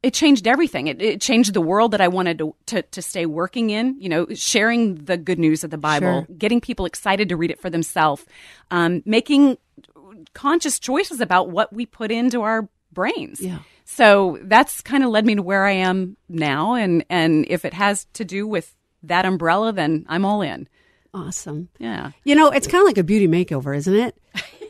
[0.04, 0.88] it changed everything.
[0.88, 3.96] It, it changed the world that I wanted to, to to stay working in.
[4.00, 6.36] You know, sharing the good news of the Bible, Sure.
[6.38, 8.26] getting people excited to read it for themselves,
[8.72, 9.58] um, making
[10.34, 13.42] conscious choices about what we put into our brains.
[13.42, 13.60] Yeah.
[13.86, 17.74] So that's kind of led me to where I am now, and and if it
[17.74, 20.68] has to do with that umbrella, then I'm all in.
[21.14, 21.68] Awesome.
[21.80, 22.12] Yeah.
[22.24, 24.16] You know, it's kind of like a beauty makeover, isn't it?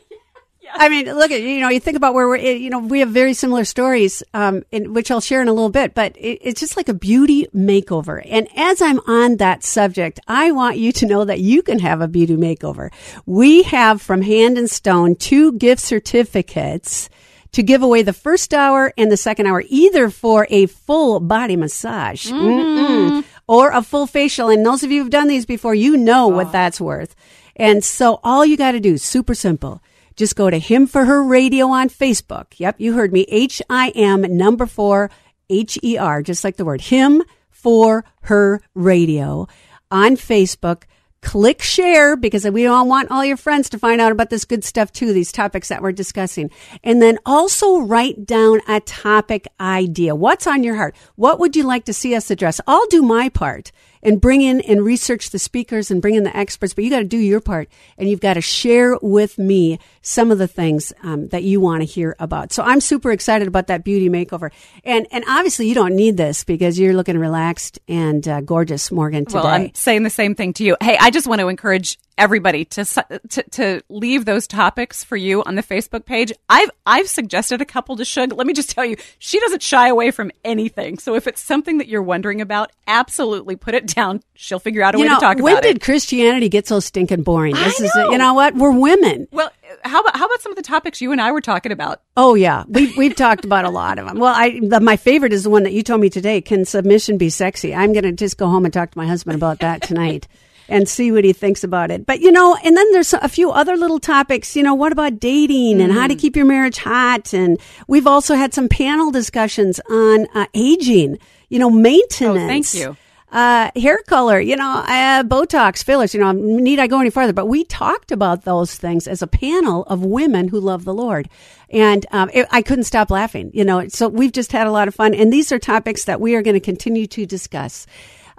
[0.74, 2.36] I mean, look at you know, you think about where we're.
[2.36, 5.52] Eh, you know, we have very similar stories, um, in, which I'll share in a
[5.52, 5.94] little bit.
[5.94, 8.22] But it, it's just like a beauty makeover.
[8.24, 12.00] And as I'm on that subject, I want you to know that you can have
[12.00, 12.90] a beauty makeover.
[13.26, 17.10] We have from Hand and Stone two gift certificates
[17.52, 21.54] to give away the first hour and the second hour, either for a full body
[21.54, 24.48] massage Mm-mm, or a full facial.
[24.48, 26.52] And those of you who've done these before, you know what oh.
[26.52, 27.14] that's worth.
[27.54, 29.82] And so all you got to do, super simple.
[30.16, 32.54] Just go to Him for Her Radio on Facebook.
[32.58, 33.26] Yep, you heard me.
[33.28, 35.10] H I M number four
[35.48, 39.46] H E R, just like the word Him for Her Radio
[39.90, 40.84] on Facebook.
[41.20, 44.64] Click share because we all want all your friends to find out about this good
[44.64, 46.50] stuff too, these topics that we're discussing.
[46.82, 50.16] And then also write down a topic idea.
[50.16, 50.96] What's on your heart?
[51.14, 52.60] What would you like to see us address?
[52.66, 53.70] I'll do my part
[54.02, 56.98] and bring in and research the speakers and bring in the experts, but you got
[56.98, 60.92] to do your part and you've got to share with me some of the things
[61.02, 62.52] um, that you want to hear about.
[62.52, 64.50] So I'm super excited about that beauty makeover.
[64.84, 69.24] And and obviously you don't need this because you're looking relaxed and uh, gorgeous, Morgan.
[69.24, 69.38] Today.
[69.38, 70.76] Well, I'm saying the same thing to you.
[70.80, 72.84] Hey, I just want to encourage everybody to,
[73.28, 76.32] to to leave those topics for you on the Facebook page.
[76.48, 78.32] I've I've suggested a couple to Shug.
[78.32, 80.98] Let me just tell you, she doesn't shy away from anything.
[80.98, 84.22] So if it's something that you're wondering about, absolutely put it down.
[84.34, 85.54] She'll figure out a you way know, to talk about it.
[85.54, 85.80] when did.
[85.80, 87.54] Christianity get so stinking boring?
[87.54, 88.54] This is, you know what?
[88.54, 89.28] We're women.
[89.30, 89.50] Well,
[89.84, 92.02] how about how about some of the topics you and I were talking about?
[92.16, 94.18] Oh yeah, we've we've talked about a lot of them.
[94.18, 96.40] Well, I the, my favorite is the one that you told me today.
[96.40, 97.74] Can submission be sexy?
[97.74, 100.28] I'm going to just go home and talk to my husband about that tonight.
[100.68, 102.06] And see what he thinks about it.
[102.06, 104.56] But, you know, and then there's a few other little topics.
[104.56, 107.34] You know, what about dating and how to keep your marriage hot?
[107.34, 111.18] And we've also had some panel discussions on uh, aging,
[111.50, 112.74] you know, maintenance.
[112.74, 112.96] Oh, thank you.
[113.32, 117.32] Uh, hair color, you know, uh, Botox, fillers, you know, need I go any farther?
[117.32, 121.30] But we talked about those things as a panel of women who love the Lord.
[121.70, 123.88] And um, it, I couldn't stop laughing, you know.
[123.88, 125.14] So we've just had a lot of fun.
[125.14, 127.86] And these are topics that we are going to continue to discuss.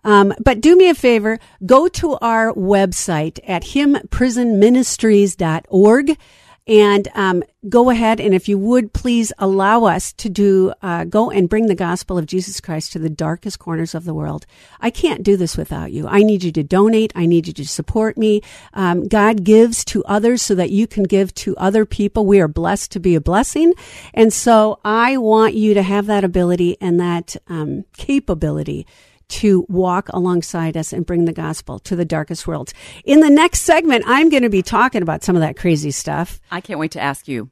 [0.03, 6.17] Um, but do me a favor, go to our website at himprisonministries.org
[6.65, 11.29] and um, go ahead and if you would please allow us to do uh, go
[11.29, 14.45] and bring the gospel of jesus christ to the darkest corners of the world.
[14.79, 16.07] I can't do this without you.
[16.07, 17.11] I need you to donate.
[17.15, 18.41] I need you to support me.
[18.73, 22.25] Um, god gives to others so that you can give to other people.
[22.25, 23.73] We are blessed to be a blessing.
[24.13, 28.87] And so i want you to have that ability and that um, capability
[29.41, 32.73] to walk alongside us and bring the gospel to the darkest worlds.
[33.03, 36.39] In the next segment, I'm going to be talking about some of that crazy stuff.
[36.51, 37.49] I can't wait to ask you.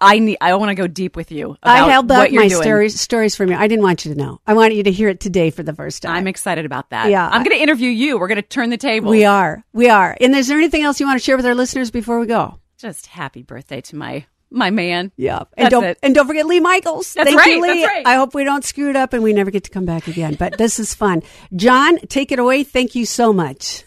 [0.00, 0.38] I- need.
[0.40, 1.56] I want to go deep with you.
[1.62, 3.56] I held back my stories, stories from you.
[3.56, 4.40] I didn't want you to know.
[4.46, 6.14] I wanted you to hear it today for the first time.
[6.14, 7.10] I'm excited about that.
[7.10, 7.26] Yeah.
[7.28, 8.18] I'm going to interview you.
[8.18, 9.10] We're going to turn the table.
[9.10, 9.64] we are.
[9.72, 10.16] We are.
[10.20, 12.60] And is there anything else you want to share with our listeners before we go?
[12.78, 15.12] Just happy birthday to my my man.
[15.16, 15.38] Yeah.
[15.56, 15.98] And That's don't it.
[16.02, 17.14] and don't forget Lee Michaels.
[17.14, 17.84] That's Thank right, you, Lee.
[17.86, 18.06] right.
[18.06, 20.34] I hope we don't screw it up and we never get to come back again.
[20.34, 21.22] But this is fun.
[21.54, 22.64] John, take it away.
[22.64, 23.84] Thank you so much.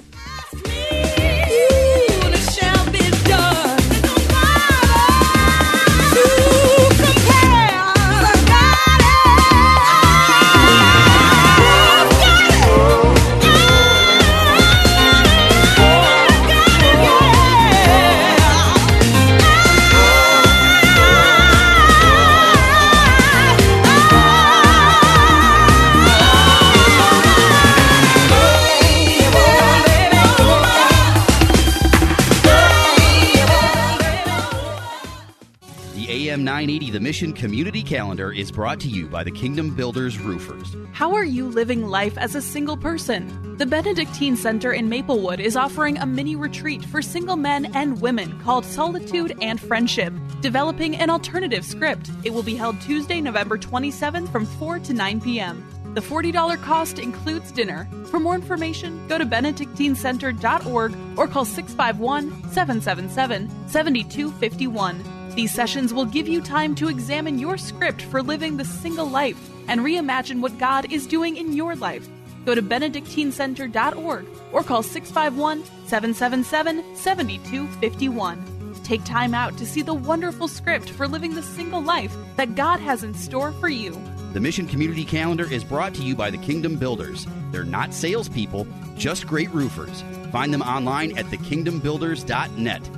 [36.12, 40.76] AM 980 The Mission Community Calendar is brought to you by the Kingdom Builders Roofers.
[40.92, 43.56] How are you living life as a single person?
[43.56, 48.38] The Benedictine Center in Maplewood is offering a mini retreat for single men and women
[48.42, 52.12] called Solitude and Friendship, developing an alternative script.
[52.26, 55.66] It will be held Tuesday, November 27th from 4 to 9 p.m.
[55.94, 57.88] The $40 cost includes dinner.
[58.08, 65.21] For more information, go to benedictinecenter.org or call 651 777 7251.
[65.36, 69.38] These sessions will give you time to examine your script for living the single life
[69.68, 72.08] and reimagine what God is doing in your life.
[72.46, 78.82] Go to benedictinecenter.org or call 651 777 7251.
[78.84, 82.80] Take time out to see the wonderful script for living the single life that God
[82.80, 83.92] has in store for you.
[84.34, 87.28] The Mission Community Calendar is brought to you by the Kingdom Builders.
[87.52, 90.04] They're not salespeople, just great roofers.
[90.32, 92.90] Find them online at thekingdombuilders.net.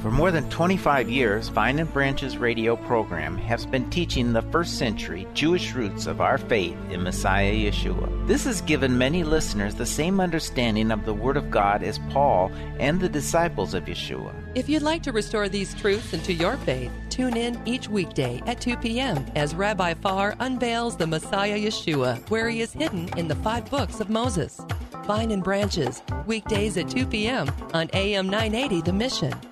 [0.00, 4.78] For more than 25 years, Vine and Branches radio program has been teaching the first
[4.78, 8.26] century Jewish roots of our faith in Messiah Yeshua.
[8.26, 12.50] This has given many listeners the same understanding of the Word of God as Paul
[12.78, 14.32] and the disciples of Yeshua.
[14.54, 18.58] If you'd like to restore these truths into your faith, tune in each weekday at
[18.58, 19.26] 2 p.m.
[19.36, 24.00] as Rabbi Farr unveils the Messiah Yeshua, where he is hidden in the five books
[24.00, 24.62] of Moses.
[25.04, 27.52] Vine and Branches, weekdays at 2 p.m.
[27.74, 29.49] on AM 980 The Mission.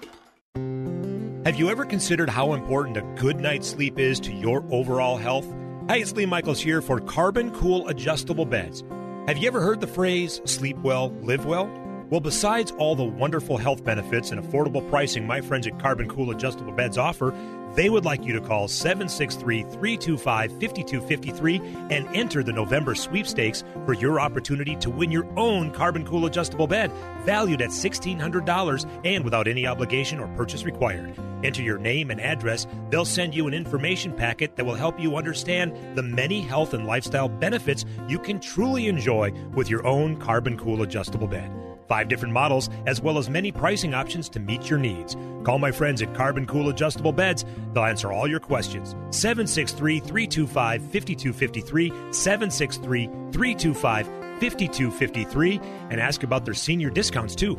[1.44, 5.46] Have you ever considered how important a good night's sleep is to your overall health?
[5.88, 8.84] Hi, it's Lee Michaels here for Carbon Cool Adjustable Beds.
[9.26, 11.66] Have you ever heard the phrase sleep well, live well?
[12.10, 16.30] Well, besides all the wonderful health benefits and affordable pricing my friends at Carbon Cool
[16.30, 17.34] Adjustable Beds offer,
[17.74, 23.92] they would like you to call 763 325 5253 and enter the November sweepstakes for
[23.92, 26.90] your opportunity to win your own Carbon Cool Adjustable Bed,
[27.26, 31.14] valued at $1,600 and without any obligation or purchase required.
[31.44, 32.66] Enter your name and address.
[32.88, 36.86] They'll send you an information packet that will help you understand the many health and
[36.86, 41.67] lifestyle benefits you can truly enjoy with your own Carbon Cool Adjustable Bed.
[41.88, 45.16] Five different models, as well as many pricing options to meet your needs.
[45.42, 47.46] Call my friends at Carbon Cool Adjustable Beds.
[47.72, 48.90] They'll answer all your questions.
[49.10, 57.56] 763 325 5253, 763 325 5253, and ask about their senior discounts too.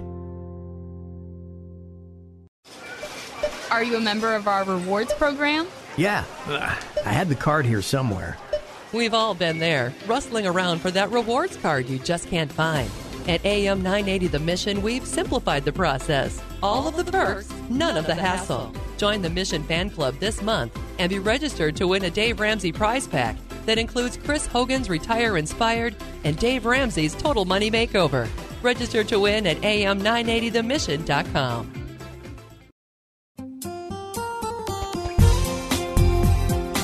[3.72, 5.68] Are you a member of our rewards program?
[5.98, 8.38] Yeah, uh, I had the card here somewhere.
[8.94, 12.90] We've all been there, rustling around for that rewards card you just can't find.
[13.30, 16.42] At AM 980 The Mission, we've simplified the process.
[16.64, 18.74] All of the perks, none of the hassle.
[18.98, 22.72] Join the Mission Fan Club this month and be registered to win a Dave Ramsey
[22.72, 23.38] prize pack
[23.68, 28.28] that includes Chris Hogan's Retire Inspired and Dave Ramsey's Total Money Makeover.
[28.64, 31.89] Register to win at am980themission.com.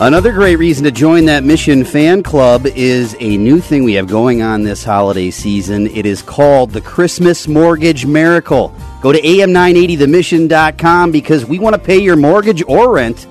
[0.02, 4.08] Another great reason to join that Mission Fan Club is a new thing we have
[4.08, 5.88] going on this holiday season.
[5.88, 8.76] It is called the Christmas Mortgage Miracle.
[9.02, 13.26] Go to am980themission.com because we want to pay your mortgage or rent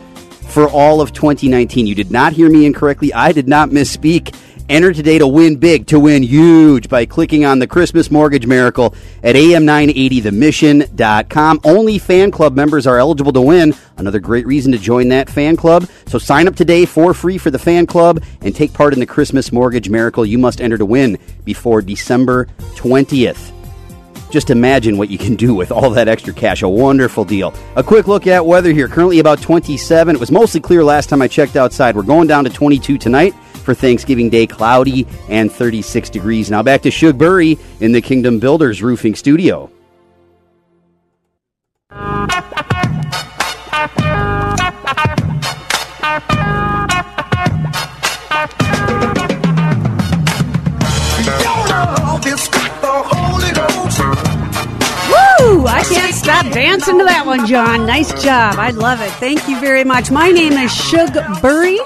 [0.48, 1.87] for all of 2019.
[1.87, 3.12] You did not hear me incorrectly.
[3.12, 4.35] I did not misspeak.
[4.66, 8.94] Enter today to win big, to win huge by clicking on the Christmas Mortgage Miracle
[9.22, 11.61] at am980themission.com.
[11.64, 13.74] Only fan club members are eligible to win.
[13.98, 15.87] Another great reason to join that fan club.
[16.07, 19.07] So sign up today for free for the fan club and take part in the
[19.07, 20.24] Christmas Mortgage Miracle.
[20.24, 22.46] You must enter to win before December
[22.77, 23.50] 20th.
[24.31, 26.62] Just imagine what you can do with all that extra cash.
[26.62, 27.53] A wonderful deal.
[27.77, 28.88] A quick look at weather here.
[28.88, 30.16] Currently about 27.
[30.16, 31.94] It was mostly clear last time I checked outside.
[31.94, 36.50] We're going down to 22 tonight for Thanksgiving Day, cloudy and 36 degrees.
[36.50, 39.70] Now back to Shug in the Kingdom Builders Roofing Studio.
[55.44, 55.66] Woo!
[55.66, 57.87] I can't stop dancing to that one, John.
[57.87, 58.57] Nice job.
[58.59, 59.11] I love it.
[59.12, 60.11] Thank you very much.
[60.11, 61.79] My name is Shug Burry,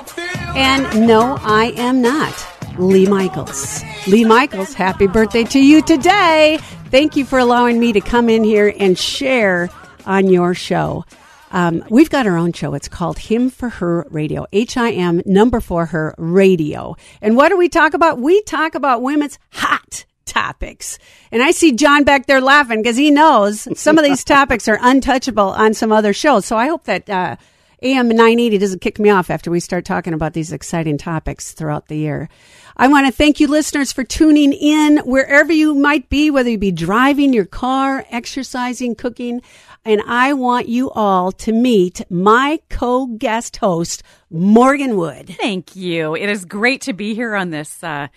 [0.59, 2.35] and no, I am not
[2.81, 3.81] Lee Michaels.
[4.09, 6.59] Lee Michaels, happy birthday to you today.
[6.90, 9.71] Thank you for allowing me to come in here and share
[10.05, 11.05] on your show.
[11.53, 12.75] Um, we've got our own show.
[12.75, 14.47] It's called Him for Her Radio.
[14.53, 16.97] H I M number for her radio.
[17.23, 18.18] And what do we talk about?
[18.18, 20.99] We talk about women's hot topics.
[21.31, 24.79] And I see John back there laughing because he knows some of these topics are
[24.83, 26.47] untouchable on some other shows.
[26.47, 27.37] So I hope that uh,
[27.80, 31.86] AM 980 doesn't kick me off after we start talking about these exciting topics throughout
[31.86, 32.28] the year.
[32.76, 36.58] I want to thank you listeners for tuning in wherever you might be, whether you
[36.58, 39.42] be driving your car, exercising, cooking.
[39.84, 45.36] And I want you all to meet my co-guest host, Morgan Wood.
[45.38, 46.16] Thank you.
[46.16, 48.08] It is great to be here on this uh,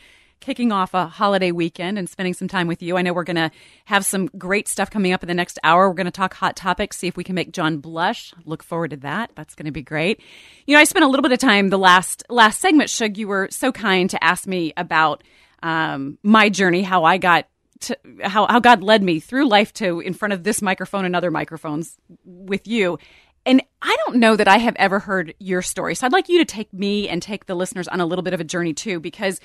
[0.41, 2.97] kicking off a holiday weekend and spending some time with you.
[2.97, 3.51] I know we're going to
[3.85, 5.87] have some great stuff coming up in the next hour.
[5.87, 8.33] We're going to talk hot topics, see if we can make John blush.
[8.43, 9.31] Look forward to that.
[9.35, 10.19] That's going to be great.
[10.65, 12.89] You know, I spent a little bit of time the last last segment.
[12.89, 15.23] Shug, you were so kind to ask me about
[15.63, 17.47] um, my journey, how I got
[17.81, 21.15] to, how how God led me through life to in front of this microphone and
[21.15, 22.97] other microphones with you.
[23.45, 25.95] And I don't know that I have ever heard your story.
[25.95, 28.33] So I'd like you to take me and take the listeners on a little bit
[28.33, 29.39] of a journey too, because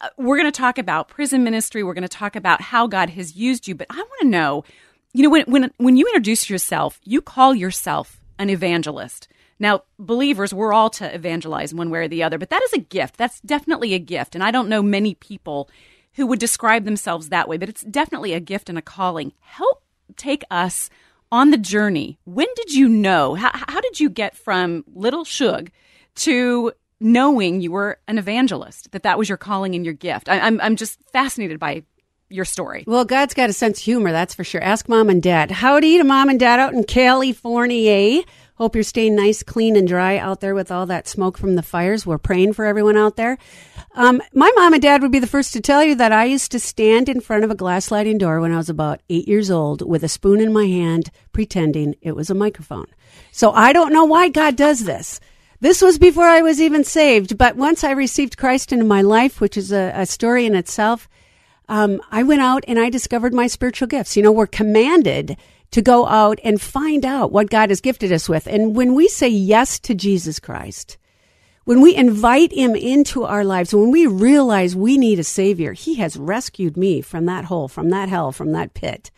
[0.00, 1.82] uh, we're going to talk about prison ministry.
[1.82, 3.74] We're going to talk about how God has used you.
[3.74, 4.64] But I want to know,
[5.12, 9.28] you know, when, when, when you introduce yourself, you call yourself an evangelist.
[9.58, 12.80] Now, believers, we're all to evangelize one way or the other, but that is a
[12.80, 13.16] gift.
[13.16, 14.34] That's definitely a gift.
[14.34, 15.68] And I don't know many people
[16.14, 19.32] who would describe themselves that way, but it's definitely a gift and a calling.
[19.40, 19.84] Help
[20.16, 20.90] take us
[21.32, 22.18] on the journey.
[22.24, 23.34] When did you know?
[23.34, 25.70] How, how did you get from little Shug
[26.16, 30.28] to knowing you were an evangelist, that that was your calling and your gift?
[30.28, 31.82] I, I'm, I'm just fascinated by
[32.28, 32.84] your story.
[32.86, 34.62] Well, God's got a sense of humor, that's for sure.
[34.62, 35.50] Ask mom and dad.
[35.50, 38.22] Howdy to mom and dad out in California.
[38.62, 41.64] Hope you're staying nice, clean, and dry out there with all that smoke from the
[41.64, 42.06] fires.
[42.06, 43.36] We're praying for everyone out there.
[43.96, 46.52] Um, my mom and dad would be the first to tell you that I used
[46.52, 49.50] to stand in front of a glass sliding door when I was about eight years
[49.50, 52.86] old with a spoon in my hand, pretending it was a microphone.
[53.32, 55.18] So I don't know why God does this.
[55.58, 59.40] This was before I was even saved, but once I received Christ into my life,
[59.40, 61.08] which is a, a story in itself,
[61.68, 64.16] um, I went out and I discovered my spiritual gifts.
[64.16, 65.36] You know, we're commanded
[65.72, 68.46] to go out and find out what God has gifted us with.
[68.46, 70.98] And when we say yes to Jesus Christ,
[71.64, 75.96] when we invite him into our lives, when we realize we need a savior, he
[75.96, 79.10] has rescued me from that hole, from that hell, from that pit.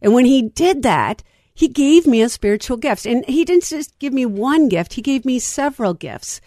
[0.00, 3.06] And when he did that, he gave me a spiritual gift.
[3.06, 6.40] And he didn't just give me one gift, he gave me several gifts.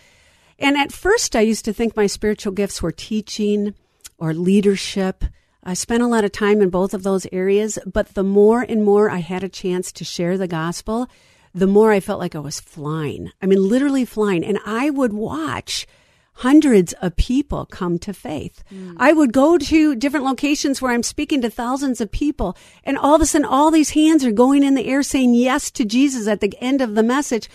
[0.57, 3.75] And at first, I used to think my spiritual gifts were teaching
[4.17, 5.25] or leadership.
[5.65, 8.83] I spent a lot of time in both of those areas, but the more and
[8.83, 11.07] more I had a chance to share the gospel,
[11.55, 13.31] the more I felt like I was flying.
[13.41, 14.43] I mean, literally flying.
[14.43, 15.87] And I would watch
[16.37, 18.63] hundreds of people come to faith.
[18.73, 18.95] Mm.
[18.97, 23.15] I would go to different locations where I'm speaking to thousands of people, and all
[23.15, 26.27] of a sudden, all these hands are going in the air saying yes to Jesus
[26.27, 27.49] at the end of the message.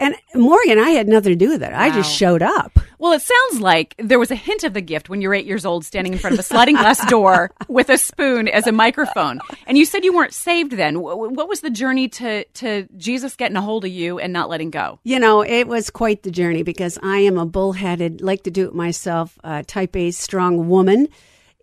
[0.00, 1.72] And Morgan, I had nothing to do with it.
[1.72, 2.78] I just showed up.
[2.98, 5.46] Well, it sounds like there was a hint of the gift when you were eight
[5.46, 8.72] years old, standing in front of a sliding glass door with a spoon as a
[8.72, 9.38] microphone.
[9.66, 10.96] And you said you weren't saved then.
[10.96, 14.32] Wh- wh- What was the journey to, to Jesus getting a hold of you and
[14.32, 14.98] not letting go?
[15.04, 18.66] You know, it was quite the journey because I am a bullheaded, like to do
[18.66, 21.08] it myself, uh, type A strong woman.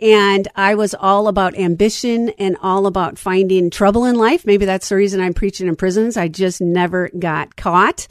[0.01, 4.45] And I was all about ambition and all about finding trouble in life.
[4.45, 6.17] Maybe that's the reason I'm preaching in prisons.
[6.17, 8.07] I just never got caught.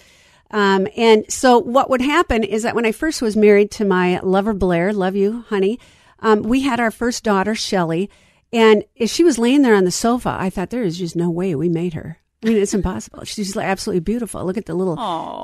[0.53, 4.20] Um, and so what would happen is that when I first was married to my
[4.20, 5.80] lover Blair, love you, honey,
[6.20, 8.09] um, we had our first daughter, Shelly.
[8.53, 11.30] And as she was laying there on the sofa, I thought there is just no
[11.30, 12.19] way we made her.
[12.43, 13.24] I mean, it's impossible.
[13.24, 14.43] She's absolutely beautiful.
[14.47, 14.97] Look at the little,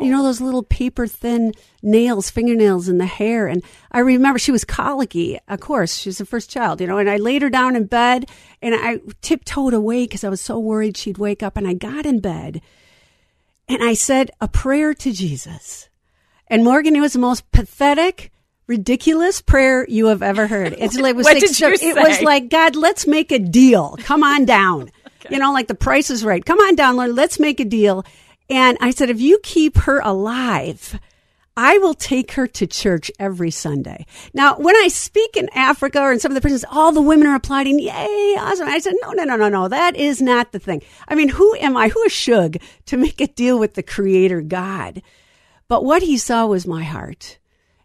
[0.03, 3.47] you know, those little paper thin nails, fingernails in the hair.
[3.47, 5.38] And I remember she was colicky.
[5.47, 7.84] Of course, she was the first child, you know, and I laid her down in
[7.84, 8.30] bed
[8.62, 11.59] and I tiptoed away because I was so worried she'd wake up.
[11.59, 12.62] And I got in bed
[13.68, 15.90] and I said a prayer to Jesus.
[16.49, 18.32] And Morgan, it was the most pathetic,
[18.68, 20.74] ridiculous prayer you have ever heard.
[20.78, 23.38] It's like, it was What like, did you it was like, God, let's make a
[23.38, 23.97] deal.
[24.01, 24.90] Come on down.
[25.30, 26.44] You know, like the price is right.
[26.44, 27.14] Come on down, Lord.
[27.14, 28.04] Let's make a deal.
[28.48, 30.98] And I said, if you keep her alive,
[31.56, 34.04] I will take her to church every Sunday.
[34.34, 37.26] Now, when I speak in Africa or in some of the prisons, all the women
[37.26, 38.68] are applauding, yay, awesome.
[38.68, 40.82] I said, no, no, no, no, no, that is not the thing.
[41.08, 41.88] I mean, who am I?
[41.88, 45.02] Who is Shug to make a deal with the creator God?
[45.66, 47.38] But what he saw was my heart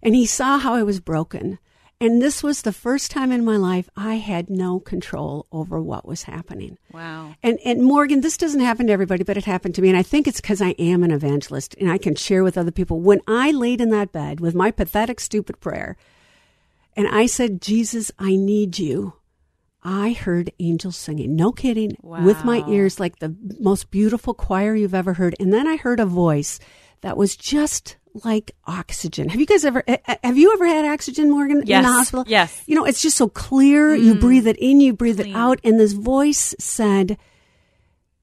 [0.04, 1.58] and he saw how I was broken.
[2.02, 6.08] And this was the first time in my life I had no control over what
[6.08, 6.80] was happening.
[6.92, 7.36] Wow.
[7.44, 9.90] And and Morgan, this doesn't happen to everybody, but it happened to me.
[9.90, 12.72] And I think it's because I am an evangelist and I can share with other
[12.72, 13.00] people.
[13.00, 15.96] When I laid in that bed with my pathetic, stupid prayer,
[16.96, 19.14] and I said, Jesus, I need you.
[19.84, 21.36] I heard angels singing.
[21.36, 21.98] No kidding.
[22.02, 25.36] With my ears, like the most beautiful choir you've ever heard.
[25.40, 26.60] And then I heard a voice
[27.02, 29.30] that was just like oxygen.
[29.30, 29.84] Have you guys ever,
[30.24, 32.26] have you ever had oxygen, Morgan, in the hospital?
[32.28, 32.64] Yes.
[32.66, 33.96] You know, it's just so clear.
[33.96, 34.20] You mm.
[34.20, 35.60] breathe it in, you breathe it out.
[35.64, 37.18] And this voice said,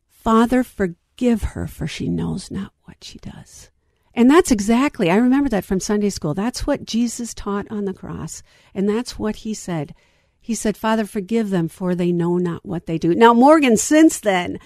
[0.09, 3.71] Father, forgive her, for she knows not what she does.
[4.15, 6.35] And that's exactly, I remember that from Sunday school.
[6.35, 8.43] That's what Jesus taught on the cross.
[8.75, 9.95] And that's what he said.
[10.41, 13.15] He said, Father, forgive them, for they know not what they do.
[13.15, 14.59] Now, Morgan, since then,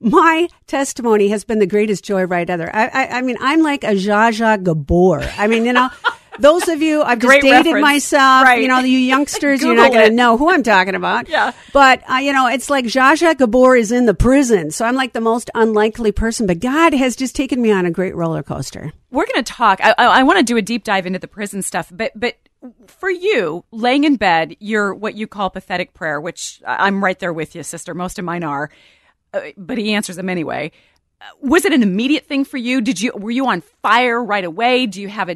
[0.00, 2.74] my testimony has been the greatest joy, joyride ever.
[2.74, 5.20] I, I, I mean, I'm like a Zsa Zsa Gabor.
[5.36, 5.88] I mean, you know,
[6.38, 8.12] those of you, I've just dated reference.
[8.12, 8.62] not Right.
[8.62, 11.28] You know, you youngsters, you're not going to know who I'm talking about.
[11.28, 11.52] Yeah.
[11.72, 14.70] But, uh, you know, it's like Zsa Zsa Gabor is in the prison.
[14.70, 16.46] So I'm like the most unlikely person.
[16.46, 18.92] But God has just taken me on a great roller coaster.
[19.10, 19.80] We're going to talk.
[19.82, 22.36] I, I, I want to do a deep dive into the prison stuff, but but
[22.86, 27.32] for you, laying in bed, you're what you call pathetic prayer, which I'm right there
[27.32, 27.94] with you, sister.
[27.94, 28.70] Most of mine are,
[29.32, 30.72] uh, but he answers them anyway.
[31.20, 32.80] Uh, Was it an immediate thing for you?
[32.80, 34.86] Did you were you on fire right away?
[34.86, 35.34] Do you have a?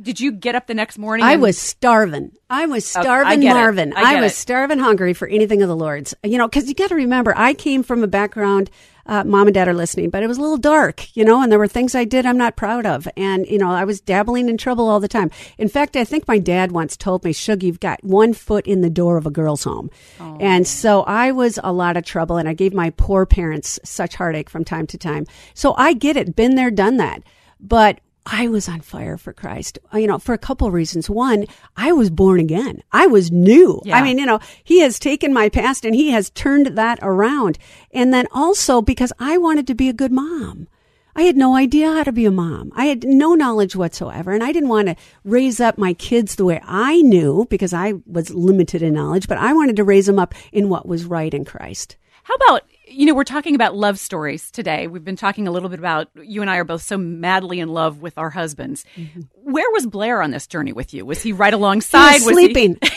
[0.00, 1.24] Did you get up the next morning?
[1.24, 2.32] I was starving.
[2.50, 3.54] I was I starving it.
[3.54, 3.92] Marvin.
[3.94, 4.36] I get was it.
[4.36, 6.14] starving hungry for anything of the Lord's.
[6.24, 8.70] You know, because you got to remember, I came from a background.
[9.06, 11.52] Uh, mom and dad are listening, but it was a little dark, you know, and
[11.52, 14.48] there were things I did I'm not proud of, and you know, I was dabbling
[14.48, 15.30] in trouble all the time.
[15.58, 18.80] In fact, I think my dad once told me, "Shug, you've got one foot in
[18.80, 19.90] the door of a girl's home,"
[20.40, 24.14] and so I was a lot of trouble, and I gave my poor parents such
[24.16, 25.26] heartache from time to time.
[25.52, 27.22] So I get it, been there, done that,
[27.60, 31.10] but I was on fire for Christ, uh, you know, for a couple of reasons.
[31.10, 31.46] One,
[31.76, 32.82] I was born again.
[32.90, 33.82] I was new.
[33.84, 33.98] Yeah.
[33.98, 37.58] I mean, you know, he has taken my past and he has turned that around.
[37.90, 40.68] And then also because I wanted to be a good mom.
[41.16, 42.72] I had no idea how to be a mom.
[42.74, 44.32] I had no knowledge whatsoever.
[44.32, 47.94] And I didn't want to raise up my kids the way I knew because I
[48.06, 51.32] was limited in knowledge, but I wanted to raise them up in what was right
[51.32, 51.96] in Christ.
[52.24, 54.86] How about you know we're talking about love stories today.
[54.86, 57.68] We've been talking a little bit about you and I are both so madly in
[57.68, 58.84] love with our husbands.
[59.34, 61.04] Where was Blair on this journey with you?
[61.04, 62.14] Was he right He alongside?
[62.22, 62.78] was sleeping.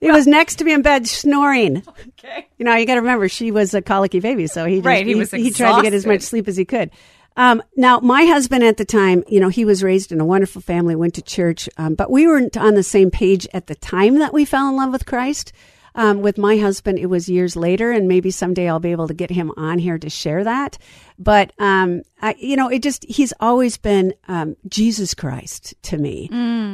[0.00, 1.84] He was next to me in bed snoring.
[2.18, 2.48] Okay.
[2.58, 5.06] You know, you got to remember she was a colicky baby, so he just, Right,
[5.06, 6.90] he was he, tried to get as much sleep as he could.
[7.36, 10.60] Um, now, my husband at the time, you know, he was raised in a wonderful
[10.60, 14.18] family, went to church, um, but we weren't on the same page at the time
[14.18, 15.52] that we fell in love with Christ.
[15.94, 19.14] Um, with my husband, it was years later, and maybe someday I'll be able to
[19.14, 20.78] get him on here to share that.
[21.18, 26.28] But um, I, you know, it just he's always been um, Jesus Christ to me.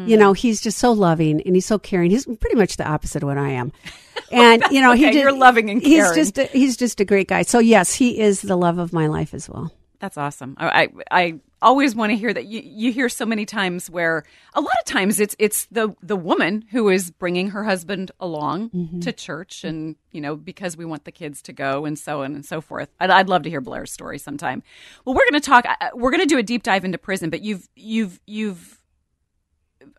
[0.09, 2.11] You know, he's just so loving and he's so caring.
[2.11, 3.73] He's pretty much the opposite of what I am.
[4.31, 7.29] And you know, he just, you're loving and He's just a, he's just a great
[7.29, 7.43] guy.
[7.43, 9.73] So yes, he is the love of my life as well.
[10.01, 10.55] That's awesome.
[10.59, 14.25] I, I I always want to hear that you, you hear so many times where
[14.55, 18.71] a lot of times it's it's the the woman who is bringing her husband along
[18.71, 19.01] Mm-hmm.
[19.01, 22.35] to church and you know because we want the kids to go and so on
[22.35, 22.89] and so forth.
[23.01, 24.63] I'd, I'd love to hear blair's story sometime.
[25.05, 27.43] Well we're going to talk we're going to do a deep dive into prison but
[27.43, 28.81] you've you've you've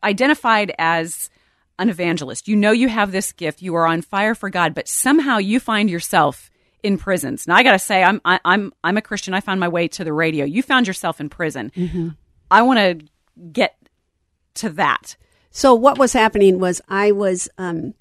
[0.03, 1.29] identified as
[1.77, 2.47] an evangelist.
[2.47, 3.61] You know you have this gift.
[3.61, 6.49] You are on fire for god but somehow you find yourself
[6.83, 7.47] in prisons.
[7.47, 9.33] Now i gotta say i'm I, i'm i'm a christian.
[9.33, 10.45] I found my way to the radio.
[10.45, 11.71] You found yourself in prison.
[11.75, 12.15] Mhm.
[12.51, 13.05] i want to
[13.51, 13.75] get
[14.55, 15.15] to that.
[15.51, 17.93] So what was happening was I was um,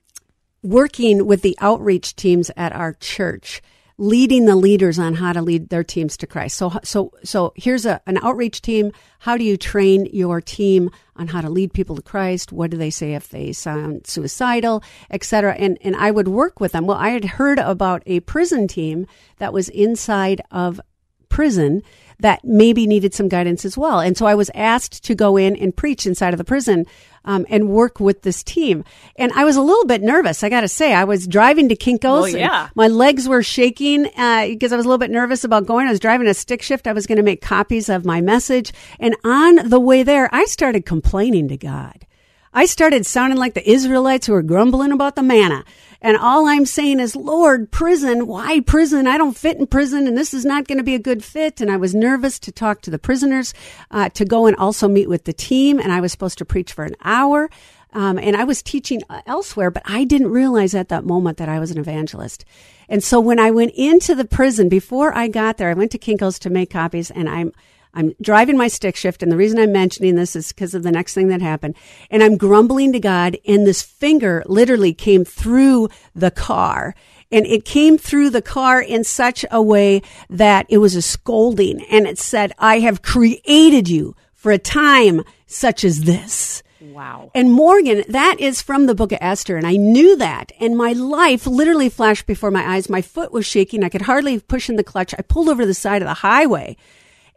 [0.63, 3.63] working with the outreach teams at our church,
[3.99, 6.57] leading the leaders on how to lead their teams to Christ.
[6.57, 8.93] So so so here's a, an outreach team.
[9.19, 12.53] How do you train your team on how to lead people to Christ?
[12.53, 15.55] What do they say if they sound suicidal, etc.
[15.55, 16.87] And and I would work with them.
[16.87, 19.07] Well, I had heard about a prison team
[19.39, 20.81] that was inside of
[21.29, 21.83] prison
[22.21, 24.01] that maybe needed some guidance as well.
[24.01, 26.87] And so I was asked to go in and preach inside of the prison
[27.25, 28.85] um, and work with this team.
[29.17, 30.43] And I was a little bit nervous.
[30.43, 32.05] I got to say, I was driving to Kinko's.
[32.05, 32.69] Well, yeah.
[32.75, 35.87] my legs were shaking uh, because I was a little bit nervous about going.
[35.87, 36.87] I was driving a stick shift.
[36.87, 38.73] I was going to make copies of my message.
[38.99, 42.07] And on the way there, I started complaining to God.
[42.53, 45.65] I started sounding like the Israelites who were grumbling about the manna.
[46.01, 49.07] And all I'm saying is, Lord, prison, why prison?
[49.07, 51.61] I don't fit in prison and this is not going to be a good fit.
[51.61, 53.53] And I was nervous to talk to the prisoners,
[53.91, 55.81] uh, to go and also meet with the team.
[55.81, 57.51] And I was supposed to preach for an hour.
[57.93, 61.49] Um, and I was teaching uh, elsewhere, but I didn't realize at that moment that
[61.49, 62.45] I was an evangelist.
[62.89, 65.99] And so when I went into the prison, before I got there, I went to
[65.99, 67.53] Kinko's to make copies and I'm,
[67.99, 70.93] I'm driving my stick shift, and the reason I'm mentioning this is because of the
[70.93, 71.75] next thing that happened.
[72.13, 76.95] And I'm grumbling to God, and this finger literally came through the car.
[77.33, 81.85] And it came through the car in such a way that it was a scolding.
[81.91, 86.63] And it said, I have created you for a time such as this.
[86.81, 89.57] wow And Morgan, that is from the book of Esther.
[89.57, 90.53] And I knew that.
[90.61, 92.89] And my life literally flashed before my eyes.
[92.89, 93.83] My foot was shaking.
[93.83, 95.15] I could hardly push in the clutch.
[95.19, 96.77] I pulled over to the side of the highway.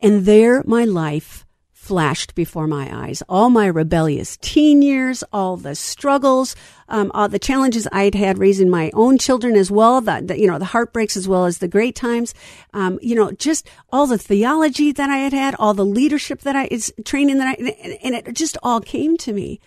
[0.02, 1.46] And there my life
[1.82, 3.24] flashed before my eyes.
[3.28, 6.56] All my rebellious teen years, all the struggles,
[6.88, 10.40] um, all the challenges I had had raising my own children as well, the, the
[10.40, 12.34] you know the heartbreaks as well as the great times.
[12.74, 16.56] Um, you know, just all the theology that I had had, all the leadership that
[16.56, 19.60] I is training that I, and, and it just all came to me.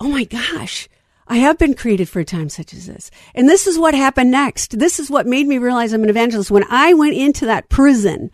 [0.00, 0.88] Oh my gosh.
[1.26, 3.10] I have been created for a time such as this.
[3.34, 4.78] And this is what happened next.
[4.78, 6.50] This is what made me realize I'm an evangelist.
[6.50, 8.30] When I went into that prison,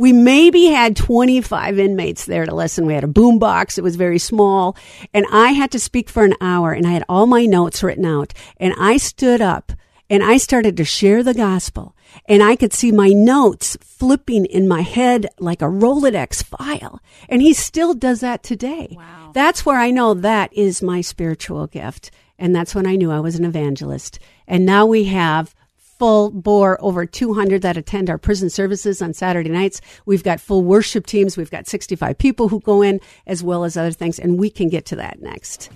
[0.00, 2.86] we maybe had 25 inmates there to listen.
[2.86, 3.76] We had a boom box.
[3.76, 4.74] It was very small.
[5.12, 8.06] And I had to speak for an hour and I had all my notes written
[8.06, 8.32] out.
[8.56, 9.72] And I stood up
[10.08, 11.94] and I started to share the gospel.
[12.24, 17.02] And I could see my notes flipping in my head like a Rolodex file.
[17.28, 18.96] And he still does that today.
[18.96, 19.32] Wow.
[19.34, 22.10] That's where I know that is my spiritual gift.
[22.38, 24.18] And that's when I knew I was an evangelist.
[24.48, 25.54] And now we have
[26.00, 29.82] full bore over 200 that attend our prison services on Saturday nights.
[30.06, 31.36] We've got full worship teams.
[31.36, 34.18] We've got 65 people who go in as well as other things.
[34.18, 35.68] And we can get to that next.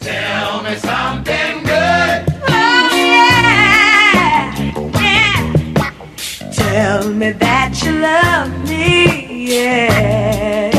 [0.00, 2.24] Tell me something good.
[2.48, 4.52] Oh, yeah.
[5.00, 5.32] Yeah.
[6.52, 9.54] Tell me that you love me.
[9.54, 10.70] Yeah.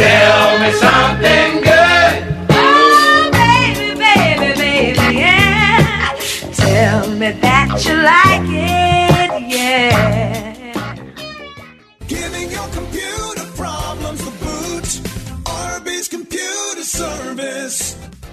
[0.00, 1.69] Tell me something good.
[7.00, 9.50] Tell me that you like it.
[9.50, 10.59] Yeah.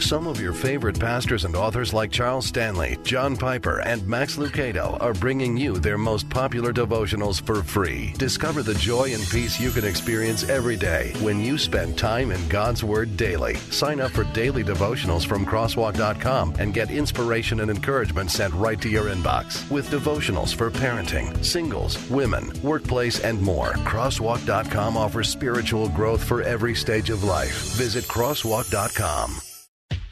[0.00, 4.96] Some of your favorite pastors and authors like Charles Stanley, John Piper, and Max Lucado
[5.02, 8.14] are bringing you their most popular devotionals for free.
[8.16, 12.48] Discover the joy and peace you can experience every day when you spend time in
[12.48, 13.56] God's Word daily.
[13.70, 18.88] Sign up for daily devotionals from crosswalk.com and get inspiration and encouragement sent right to
[18.88, 23.72] your inbox with devotionals for parenting, singles, women, workplace, and more.
[23.84, 27.74] Crosswalk.com offers spiritual growth for every stage of life.
[27.74, 29.40] Visit crosswalk.com.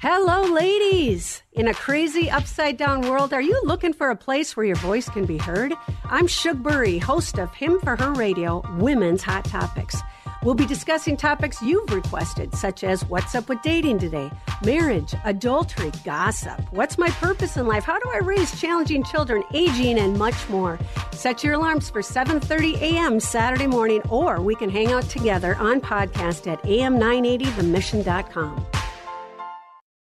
[0.02, 1.42] Hello, ladies!
[1.54, 5.08] In a crazy upside down world, are you looking for a place where your voice
[5.08, 5.72] can be heard?
[6.04, 9.96] I'm Shug Burry, host of Him for Her Radio, Women's Hot Topics.
[10.42, 14.30] We'll be discussing topics you've requested, such as what's up with dating today,
[14.62, 19.98] marriage, adultery, gossip, what's my purpose in life, how do I raise challenging children, aging,
[19.98, 20.78] and much more.
[21.12, 23.18] Set your alarms for 7:30 a.m.
[23.18, 28.66] Saturday morning, or we can hang out together on podcast at am980themission.com.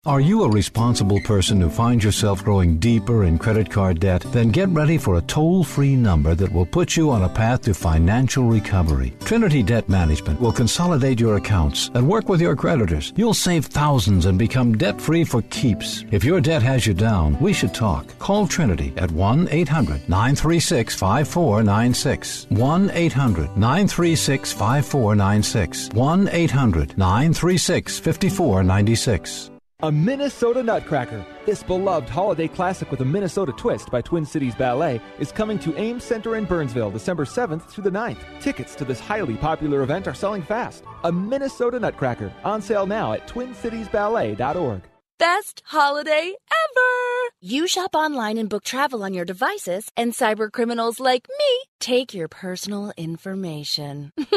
[0.05, 4.21] Are you a responsible person who finds yourself growing deeper in credit card debt?
[4.33, 7.61] Then get ready for a toll free number that will put you on a path
[7.61, 9.13] to financial recovery.
[9.23, 13.13] Trinity Debt Management will consolidate your accounts and work with your creditors.
[13.15, 16.03] You'll save thousands and become debt free for keeps.
[16.11, 18.05] If your debt has you down, we should talk.
[18.19, 22.47] Call Trinity at 1 800 936 5496.
[22.49, 25.89] 1 800 936 5496.
[25.93, 29.52] 1 800 936 5496.
[29.83, 31.25] A Minnesota Nutcracker.
[31.45, 35.77] This beloved holiday classic with a Minnesota twist by Twin Cities Ballet is coming to
[35.77, 38.21] Ames Center in Burnsville December 7th through the 9th.
[38.39, 40.85] Tickets to this highly popular event are selling fast.
[41.03, 44.83] A Minnesota Nutcracker on sale now at twincitiesballet.org.
[45.19, 47.02] Best holiday ever!
[47.41, 52.13] You shop online and book travel on your devices, and cyber criminals like me take
[52.13, 54.13] your personal information.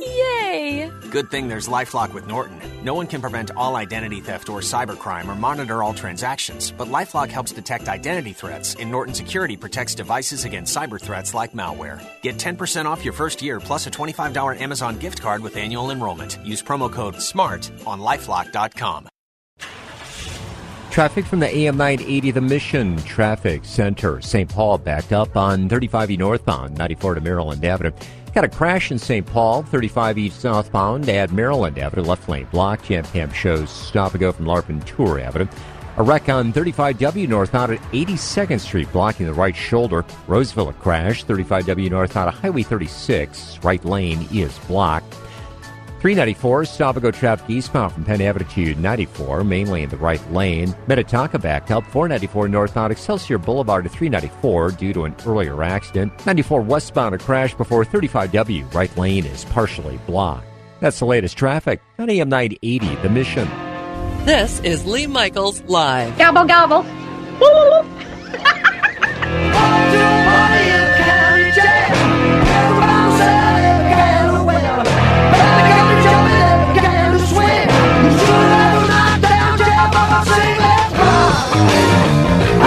[0.00, 0.90] Yay!
[1.10, 2.58] Good thing there's Lifelock with Norton.
[2.82, 7.30] No one can prevent all identity theft or cybercrime or monitor all transactions, but Lifelock
[7.30, 12.02] helps detect identity threats, and Norton Security protects devices against cyber threats like malware.
[12.22, 16.38] Get 10% off your first year plus a $25 Amazon gift card with annual enrollment.
[16.42, 19.08] Use promo code SMART on lifelock.com.
[20.96, 24.18] Traffic from the AM 980 The Mission Traffic Center.
[24.22, 24.48] St.
[24.48, 27.92] Paul backed up on 35E northbound, 94 to Maryland Avenue.
[28.34, 29.26] Got a crash in St.
[29.26, 32.02] Paul, 35E southbound at Maryland Avenue.
[32.02, 32.86] Left lane blocked.
[32.86, 35.46] Jam Camp shows stop and go from Larpenteur Avenue.
[35.98, 40.02] A wreck on 35W northbound at 82nd Street, blocking the right shoulder.
[40.26, 41.26] Roseville crash.
[41.26, 43.58] 35W northbound at Highway 36.
[43.62, 45.14] Right lane is blocked.
[46.06, 50.22] 394, stop and go traffic eastbound from Penn Avenue to 94, mainly in the right
[50.32, 50.72] lane.
[50.86, 56.12] Minnetonka backed up 494 northbound Excelsior Boulevard to 394 due to an earlier accident.
[56.24, 60.46] 94 westbound a crash before 35W, right lane is partially blocked.
[60.78, 63.48] That's the latest traffic on AM 980, The Mission.
[64.24, 66.16] This is Lee Michaels Live.
[66.16, 66.86] Gobble, gobble.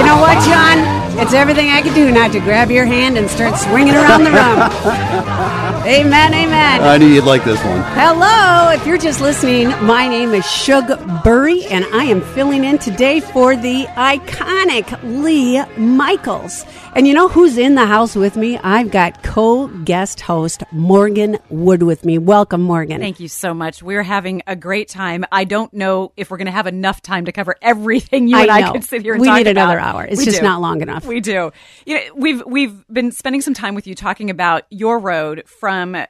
[0.09, 1.19] know what, John?
[1.19, 4.31] It's everything I could do not to grab your hand and start swinging around the
[4.31, 5.68] room.
[5.85, 6.81] amen, amen.
[6.81, 7.81] I knew you'd like this one.
[7.93, 10.87] Hello, if you're just listening, my name is Shug
[11.23, 16.65] Burry, and I am filling in today for the iconic Lee Michaels.
[16.95, 18.57] And you know who's in the house with me?
[18.57, 22.17] I've got co guest host Morgan Wood with me.
[22.17, 22.99] Welcome, Morgan.
[22.99, 23.81] Thank you so much.
[23.83, 25.23] We're having a great time.
[25.31, 28.41] I don't know if we're going to have enough time to cover everything you I
[28.41, 28.71] and I know.
[28.73, 30.03] could sit here and We talk need another hour.
[30.03, 30.43] It's We just do.
[30.43, 31.05] not long enough.
[31.05, 31.51] We do.
[31.85, 35.78] You know, we've we've been spending some time with you talking about your road from
[35.79, 36.05] uh,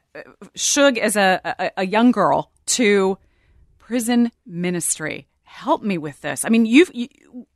[0.55, 3.17] Shug as a, a, a young girl to
[3.77, 5.27] prison ministry.
[5.43, 6.45] Help me with this.
[6.45, 7.07] I mean, you've, you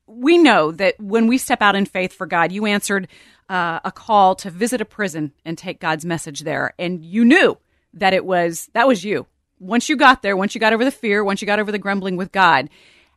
[0.08, 3.08] we know that when we step out in faith for God, you answered
[3.50, 7.58] uh, a call to visit a prison and take God's message there, and you knew
[7.94, 9.26] that it was that was you.
[9.60, 11.80] Once you got there, once you got over the fear, once you got over the
[11.80, 12.70] grumbling with God,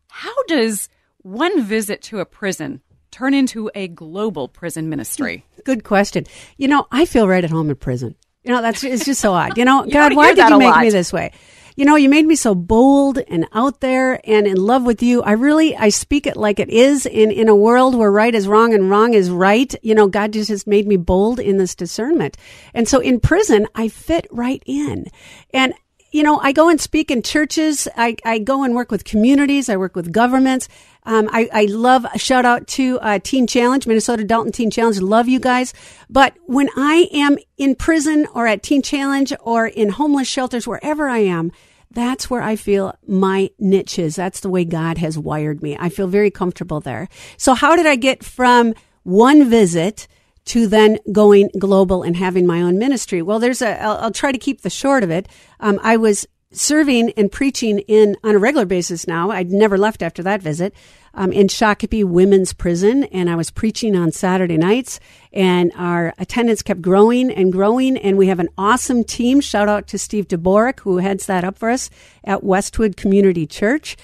[0.09, 0.89] how does
[1.19, 2.81] one visit to a prison
[3.11, 5.45] turn into a global prison ministry?
[5.65, 6.25] Good question.
[6.57, 8.15] You know, I feel right at home in prison.
[8.47, 9.59] You know, that's it's just so odd.
[9.59, 10.83] You know, You God, why did you make lot.
[10.83, 11.33] me this way?
[11.75, 15.21] You know, you made me so bold and out there and in love with you.
[15.23, 18.49] I really I speak it like it is in in a world where right is
[18.49, 19.75] wrong and wrong is right.
[19.83, 22.39] You know, God just has made me bold in this discernment.
[22.73, 25.07] And so in prison, I fit right in.
[25.53, 25.75] And
[26.17, 27.87] you know, I go and speak in churches.
[27.95, 29.69] I, I go and work with communities.
[29.69, 30.67] I work with governments.
[31.05, 34.99] Um, I, I love shout out to uh, Teen Challenge, Minnesota Dalton Teen Challenge.
[35.01, 35.75] Love you guys.
[36.09, 41.07] But when I am in prison or at Teen Challenge or in homeless shelters, wherever
[41.07, 41.53] I am,
[41.91, 44.17] That's where I feel my niche is.
[44.17, 45.77] That's the way God has wired me.
[45.79, 47.09] I feel very comfortable there.
[47.37, 50.09] So how did I get from one visit
[50.47, 53.23] to then going global and having my own ministry?
[53.23, 55.29] Well, there's a, I'll, I'll try to keep the short of it.
[55.61, 59.31] Um, I was serving and preaching in on a regular basis now.
[59.31, 60.75] I'd never left after that visit
[61.15, 65.01] um, in Shakopee Women's Prison, and I was preaching on Saturday nights.
[65.33, 69.41] And our attendance kept growing and growing, and we have an awesome team.
[69.41, 71.91] Shout out to Steve DeBoric, who heads that up for us
[72.25, 73.97] at Westwood Community Church.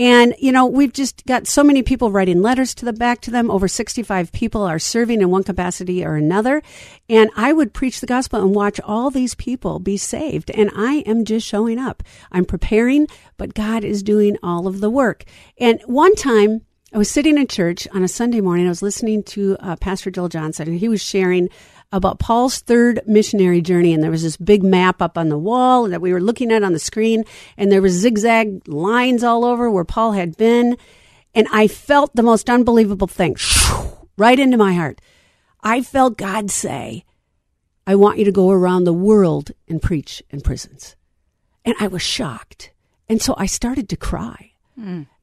[0.00, 3.30] And, you know, we've just got so many people writing letters to the back to
[3.30, 3.50] them.
[3.50, 6.62] Over 65 people are serving in one capacity or another.
[7.10, 10.50] And I would preach the gospel and watch all these people be saved.
[10.52, 12.02] And I am just showing up.
[12.32, 15.24] I'm preparing, but God is doing all of the work.
[15.58, 16.62] And one time,
[16.94, 18.64] I was sitting in church on a Sunday morning.
[18.64, 21.50] I was listening to uh, Pastor Joel Johnson, and he was sharing
[21.92, 23.92] about Paul's third missionary journey.
[23.92, 26.62] And there was this big map up on the wall that we were looking at
[26.62, 27.24] on the screen,
[27.56, 30.76] and there was zigzag lines all over where Paul had been.
[31.34, 33.36] And I felt the most unbelievable thing
[34.16, 35.00] right into my heart.
[35.62, 37.04] I felt God say,
[37.86, 40.96] I want you to go around the world and preach in prisons.
[41.64, 42.72] And I was shocked.
[43.08, 44.49] And so I started to cry.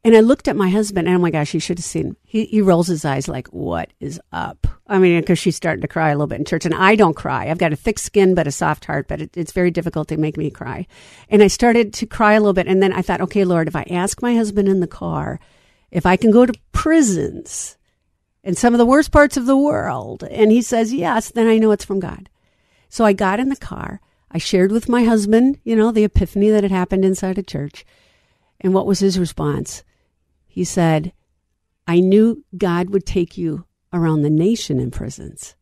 [0.04, 2.16] And I looked at my husband, and oh my gosh, you should have seen.
[2.24, 5.88] He, he rolls his eyes like, "What is up?" I mean, because she's starting to
[5.88, 7.50] cry a little bit in church, and I don't cry.
[7.50, 10.18] I've got a thick skin but a soft heart, but it, it's very difficult to
[10.18, 10.88] make me cry.
[11.30, 13.76] And I started to cry a little bit, and then I thought, "Okay, Lord, if
[13.76, 15.40] I ask my husband in the car
[15.92, 17.78] if I can go to prisons
[18.44, 21.58] in some of the worst parts of the world, and he says yes, then I
[21.58, 22.30] know it's from God."
[22.88, 24.00] So I got in the car.
[24.32, 27.86] I shared with my husband, you know, the epiphany that had happened inside a church.
[28.60, 29.84] And what was his response?
[30.46, 31.14] He said,
[31.88, 35.56] I knew God would take you around the nation in prisons,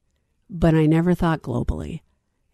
[0.49, 2.01] but I never thought globally.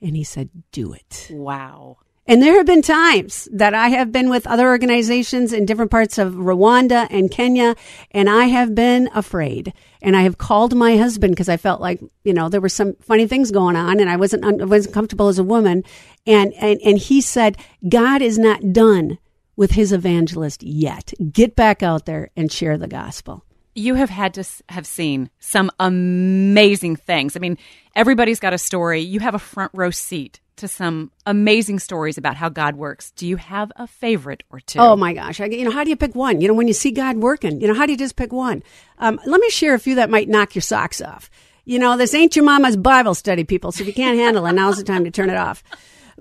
[0.01, 1.27] And he said, Do it.
[1.31, 1.97] Wow.
[2.27, 6.17] And there have been times that I have been with other organizations in different parts
[6.17, 7.75] of Rwanda and Kenya,
[8.11, 9.73] and I have been afraid.
[10.01, 12.93] And I have called my husband because I felt like, you know, there were some
[13.01, 15.83] funny things going on and I wasn't, I wasn't comfortable as a woman.
[16.25, 17.57] And, and, and he said,
[17.89, 19.17] God is not done
[19.61, 21.13] with his evangelist yet.
[21.31, 23.45] Get back out there and share the gospel.
[23.75, 27.35] You have had to have seen some amazing things.
[27.35, 27.59] I mean,
[27.95, 29.01] everybody's got a story.
[29.01, 33.11] You have a front row seat to some amazing stories about how God works.
[33.11, 34.79] Do you have a favorite or two?
[34.79, 35.39] Oh my gosh!
[35.39, 36.41] I, you know, how do you pick one?
[36.41, 38.63] You know, when you see God working, you know, how do you just pick one?
[38.97, 41.29] Um, let me share a few that might knock your socks off.
[41.65, 43.71] You know, this ain't your mama's Bible study, people.
[43.71, 45.63] So if you can't handle it, now's the time to turn it off.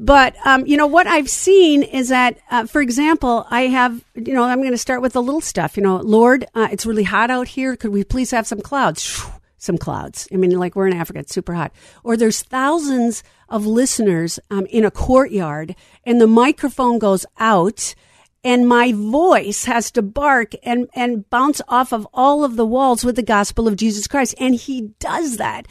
[0.02, 4.32] But um, you know what I've seen is that, uh, for example, I have you
[4.32, 5.76] know I'm going to start with the little stuff.
[5.76, 7.76] You know, Lord, uh, it's really hot out here.
[7.76, 9.22] Could we please have some clouds?
[9.58, 10.26] Some clouds.
[10.32, 11.70] I mean, like we're in Africa, it's super hot.
[12.02, 15.76] Or there's thousands of listeners um, in a courtyard,
[16.06, 17.94] and the microphone goes out
[18.42, 23.04] and my voice has to bark and, and bounce off of all of the walls
[23.04, 24.34] with the gospel of Jesus Christ.
[24.40, 25.66] And he does that.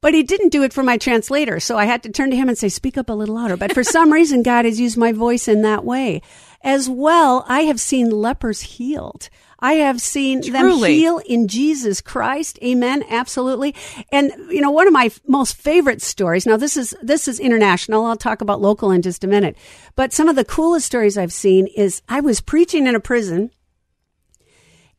[0.00, 1.58] But he didn't do it for my translator.
[1.58, 3.56] So I had to turn to him and say, speak up a little louder.
[3.56, 6.22] But for some reason, God has used my voice in that way.
[6.62, 9.28] As well, I have seen lepers healed.
[9.60, 12.60] I have seen them heal in Jesus Christ.
[12.62, 13.04] Amen.
[13.08, 13.74] Absolutely.
[14.12, 16.46] And you know, one of my f- most favorite stories.
[16.46, 18.04] Now, this is this is international.
[18.04, 19.56] I'll talk about local in just a minute.
[19.96, 23.50] But some of the coolest stories I've seen is I was preaching in a prison,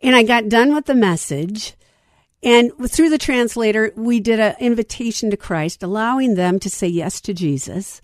[0.01, 1.75] and I got done with the message.
[2.41, 7.19] And through the translator, we did an invitation to Christ, allowing them to say yes
[7.21, 8.01] to Jesus.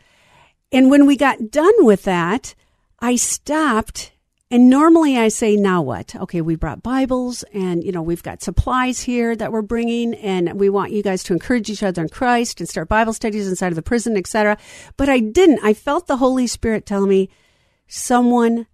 [0.72, 2.54] And when we got done with that,
[3.00, 4.12] I stopped.
[4.52, 6.16] And normally I say, now what?
[6.16, 10.60] Okay, we brought Bibles and, you know, we've got supplies here that we're bringing and
[10.60, 13.70] we want you guys to encourage each other in Christ and start Bible studies inside
[13.70, 14.58] of the prison, etc.
[14.98, 15.62] But I didn't.
[15.64, 17.30] I felt the Holy Spirit tell me
[17.88, 18.68] someone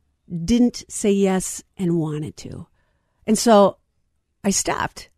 [0.44, 2.68] didn't say yes and wanted to.
[3.28, 3.78] And so
[4.44, 5.11] I stopped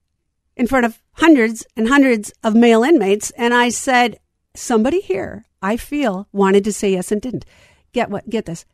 [0.55, 4.19] in front of hundreds and hundreds of male inmates and I said,
[4.55, 7.45] somebody here I feel wanted to say yes and didn't.
[7.93, 8.29] Get what?
[8.29, 8.65] Get this.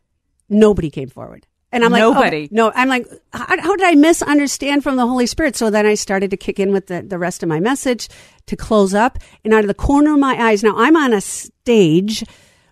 [0.49, 1.45] Nobody came forward.
[1.71, 2.49] And I'm like, oh, Nobody.
[2.51, 5.55] no, I'm like, how, how did I misunderstand from the Holy Spirit?
[5.55, 8.09] So then I started to kick in with the, the rest of my message
[8.47, 9.19] to close up.
[9.43, 12.23] And out of the corner of my eyes, now I'm on a stage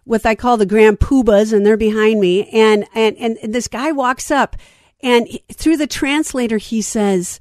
[0.06, 2.50] with I call the grand poobahs, and they're behind me.
[2.50, 4.56] And and and this guy walks up,
[5.02, 7.40] and through the translator, he says,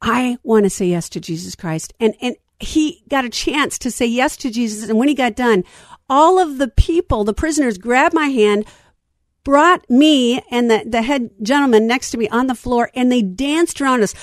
[0.00, 3.90] "I want to say yes to Jesus Christ." And and he got a chance to
[3.90, 4.88] say yes to Jesus.
[4.88, 5.64] And when he got done,
[6.08, 8.66] all of the people, the prisoners, grabbed my hand,
[9.44, 13.22] brought me and the, the head gentleman next to me on the floor and they
[13.22, 14.14] danced around us.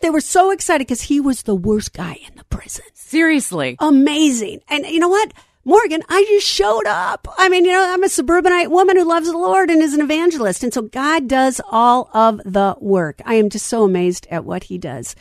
[0.00, 2.84] They were so excited because he was the worst guy in the prison.
[2.94, 3.76] Seriously.
[3.78, 4.60] Amazing.
[4.68, 5.32] And you know what?
[5.62, 7.28] Morgan, I just showed up.
[7.36, 10.00] I mean, you know, I'm a suburbanite woman who loves the Lord and is an
[10.00, 10.64] evangelist.
[10.64, 13.20] And so God does all of the work.
[13.26, 15.14] I am just so amazed at what he does.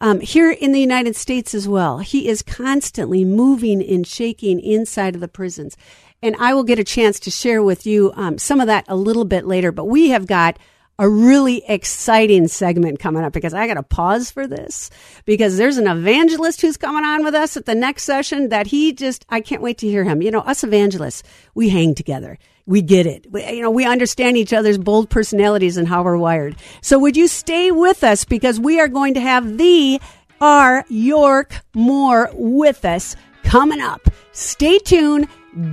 [0.00, 5.14] Um, here in the United States as well, he is constantly moving and shaking inside
[5.14, 5.76] of the prisons.
[6.22, 8.96] And I will get a chance to share with you um, some of that a
[8.96, 9.72] little bit later.
[9.72, 10.58] But we have got
[11.02, 14.88] a really exciting segment coming up because I got to pause for this
[15.24, 18.92] because there's an evangelist who's coming on with us at the next session that he
[18.92, 20.22] just, I can't wait to hear him.
[20.22, 21.24] You know, us evangelists,
[21.56, 22.38] we hang together.
[22.66, 23.26] We get it.
[23.32, 26.54] We, you know, we understand each other's bold personalities and how we're wired.
[26.82, 30.00] So would you stay with us because we are going to have the
[30.40, 30.84] R.
[30.88, 34.08] York Moore with us coming up.
[34.30, 35.26] Stay tuned.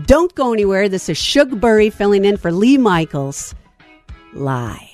[0.08, 0.90] Don't go anywhere.
[0.90, 3.54] This is Shug Burry filling in for Lee Michaels
[4.34, 4.89] live.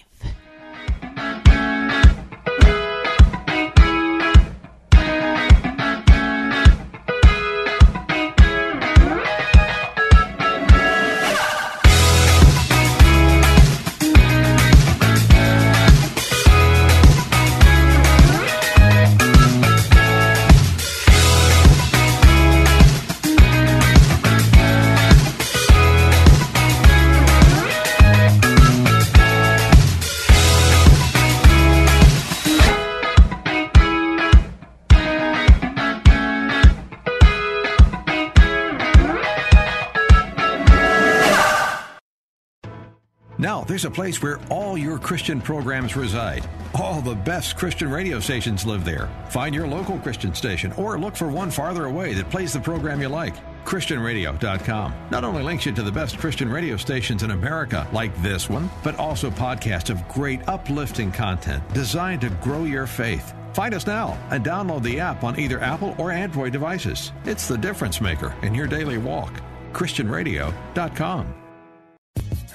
[43.46, 46.50] Now, there's a place where all your Christian programs reside.
[46.74, 49.08] All the best Christian radio stations live there.
[49.30, 53.00] Find your local Christian station or look for one farther away that plays the program
[53.00, 53.36] you like.
[53.64, 58.50] ChristianRadio.com not only links you to the best Christian radio stations in America, like this
[58.50, 63.36] one, but also podcasts of great uplifting content designed to grow your faith.
[63.54, 67.12] Find us now and download the app on either Apple or Android devices.
[67.26, 69.40] It's the difference maker in your daily walk.
[69.74, 71.45] ChristianRadio.com.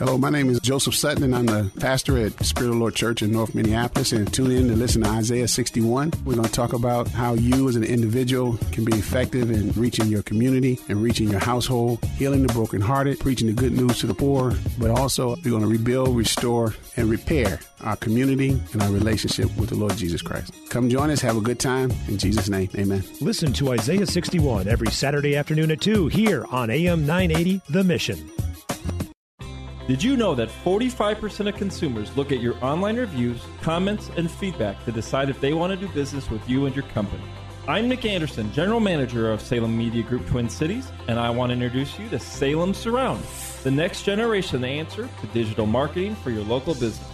[0.01, 2.95] Hello, my name is Joseph Sutton, and I'm the pastor at Spirit of the Lord
[2.95, 4.13] Church in North Minneapolis.
[4.13, 6.15] And tune in to listen to Isaiah 61.
[6.25, 10.07] We're going to talk about how you, as an individual, can be effective in reaching
[10.07, 14.15] your community and reaching your household, healing the brokenhearted, preaching the good news to the
[14.15, 19.55] poor, but also we're going to rebuild, restore, and repair our community and our relationship
[19.59, 20.55] with the Lord Jesus Christ.
[20.71, 21.21] Come join us.
[21.21, 21.91] Have a good time.
[22.09, 23.05] In Jesus' name, amen.
[23.21, 28.31] Listen to Isaiah 61 every Saturday afternoon at 2 here on AM 980 The Mission.
[29.91, 34.85] Did you know that 45% of consumers look at your online reviews, comments, and feedback
[34.85, 37.25] to decide if they want to do business with you and your company?
[37.67, 41.55] I'm Nick Anderson, General Manager of Salem Media Group Twin Cities, and I want to
[41.55, 43.21] introduce you to Salem Surround,
[43.65, 47.11] the next generation answer to digital marketing for your local business.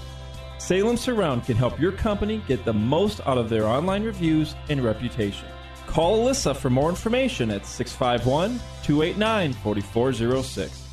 [0.59, 4.85] Salem Surround can help your company get the most out of their online reviews and
[4.85, 5.49] reputation.
[5.87, 10.86] Call Alyssa for more information at 651 289 4406.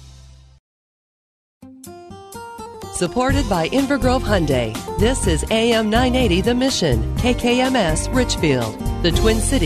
[3.04, 4.74] Supported by Inver Grove Hyundai.
[4.98, 9.62] This is AM 980 The Mission, KKMS Richfield, the Twin Cities.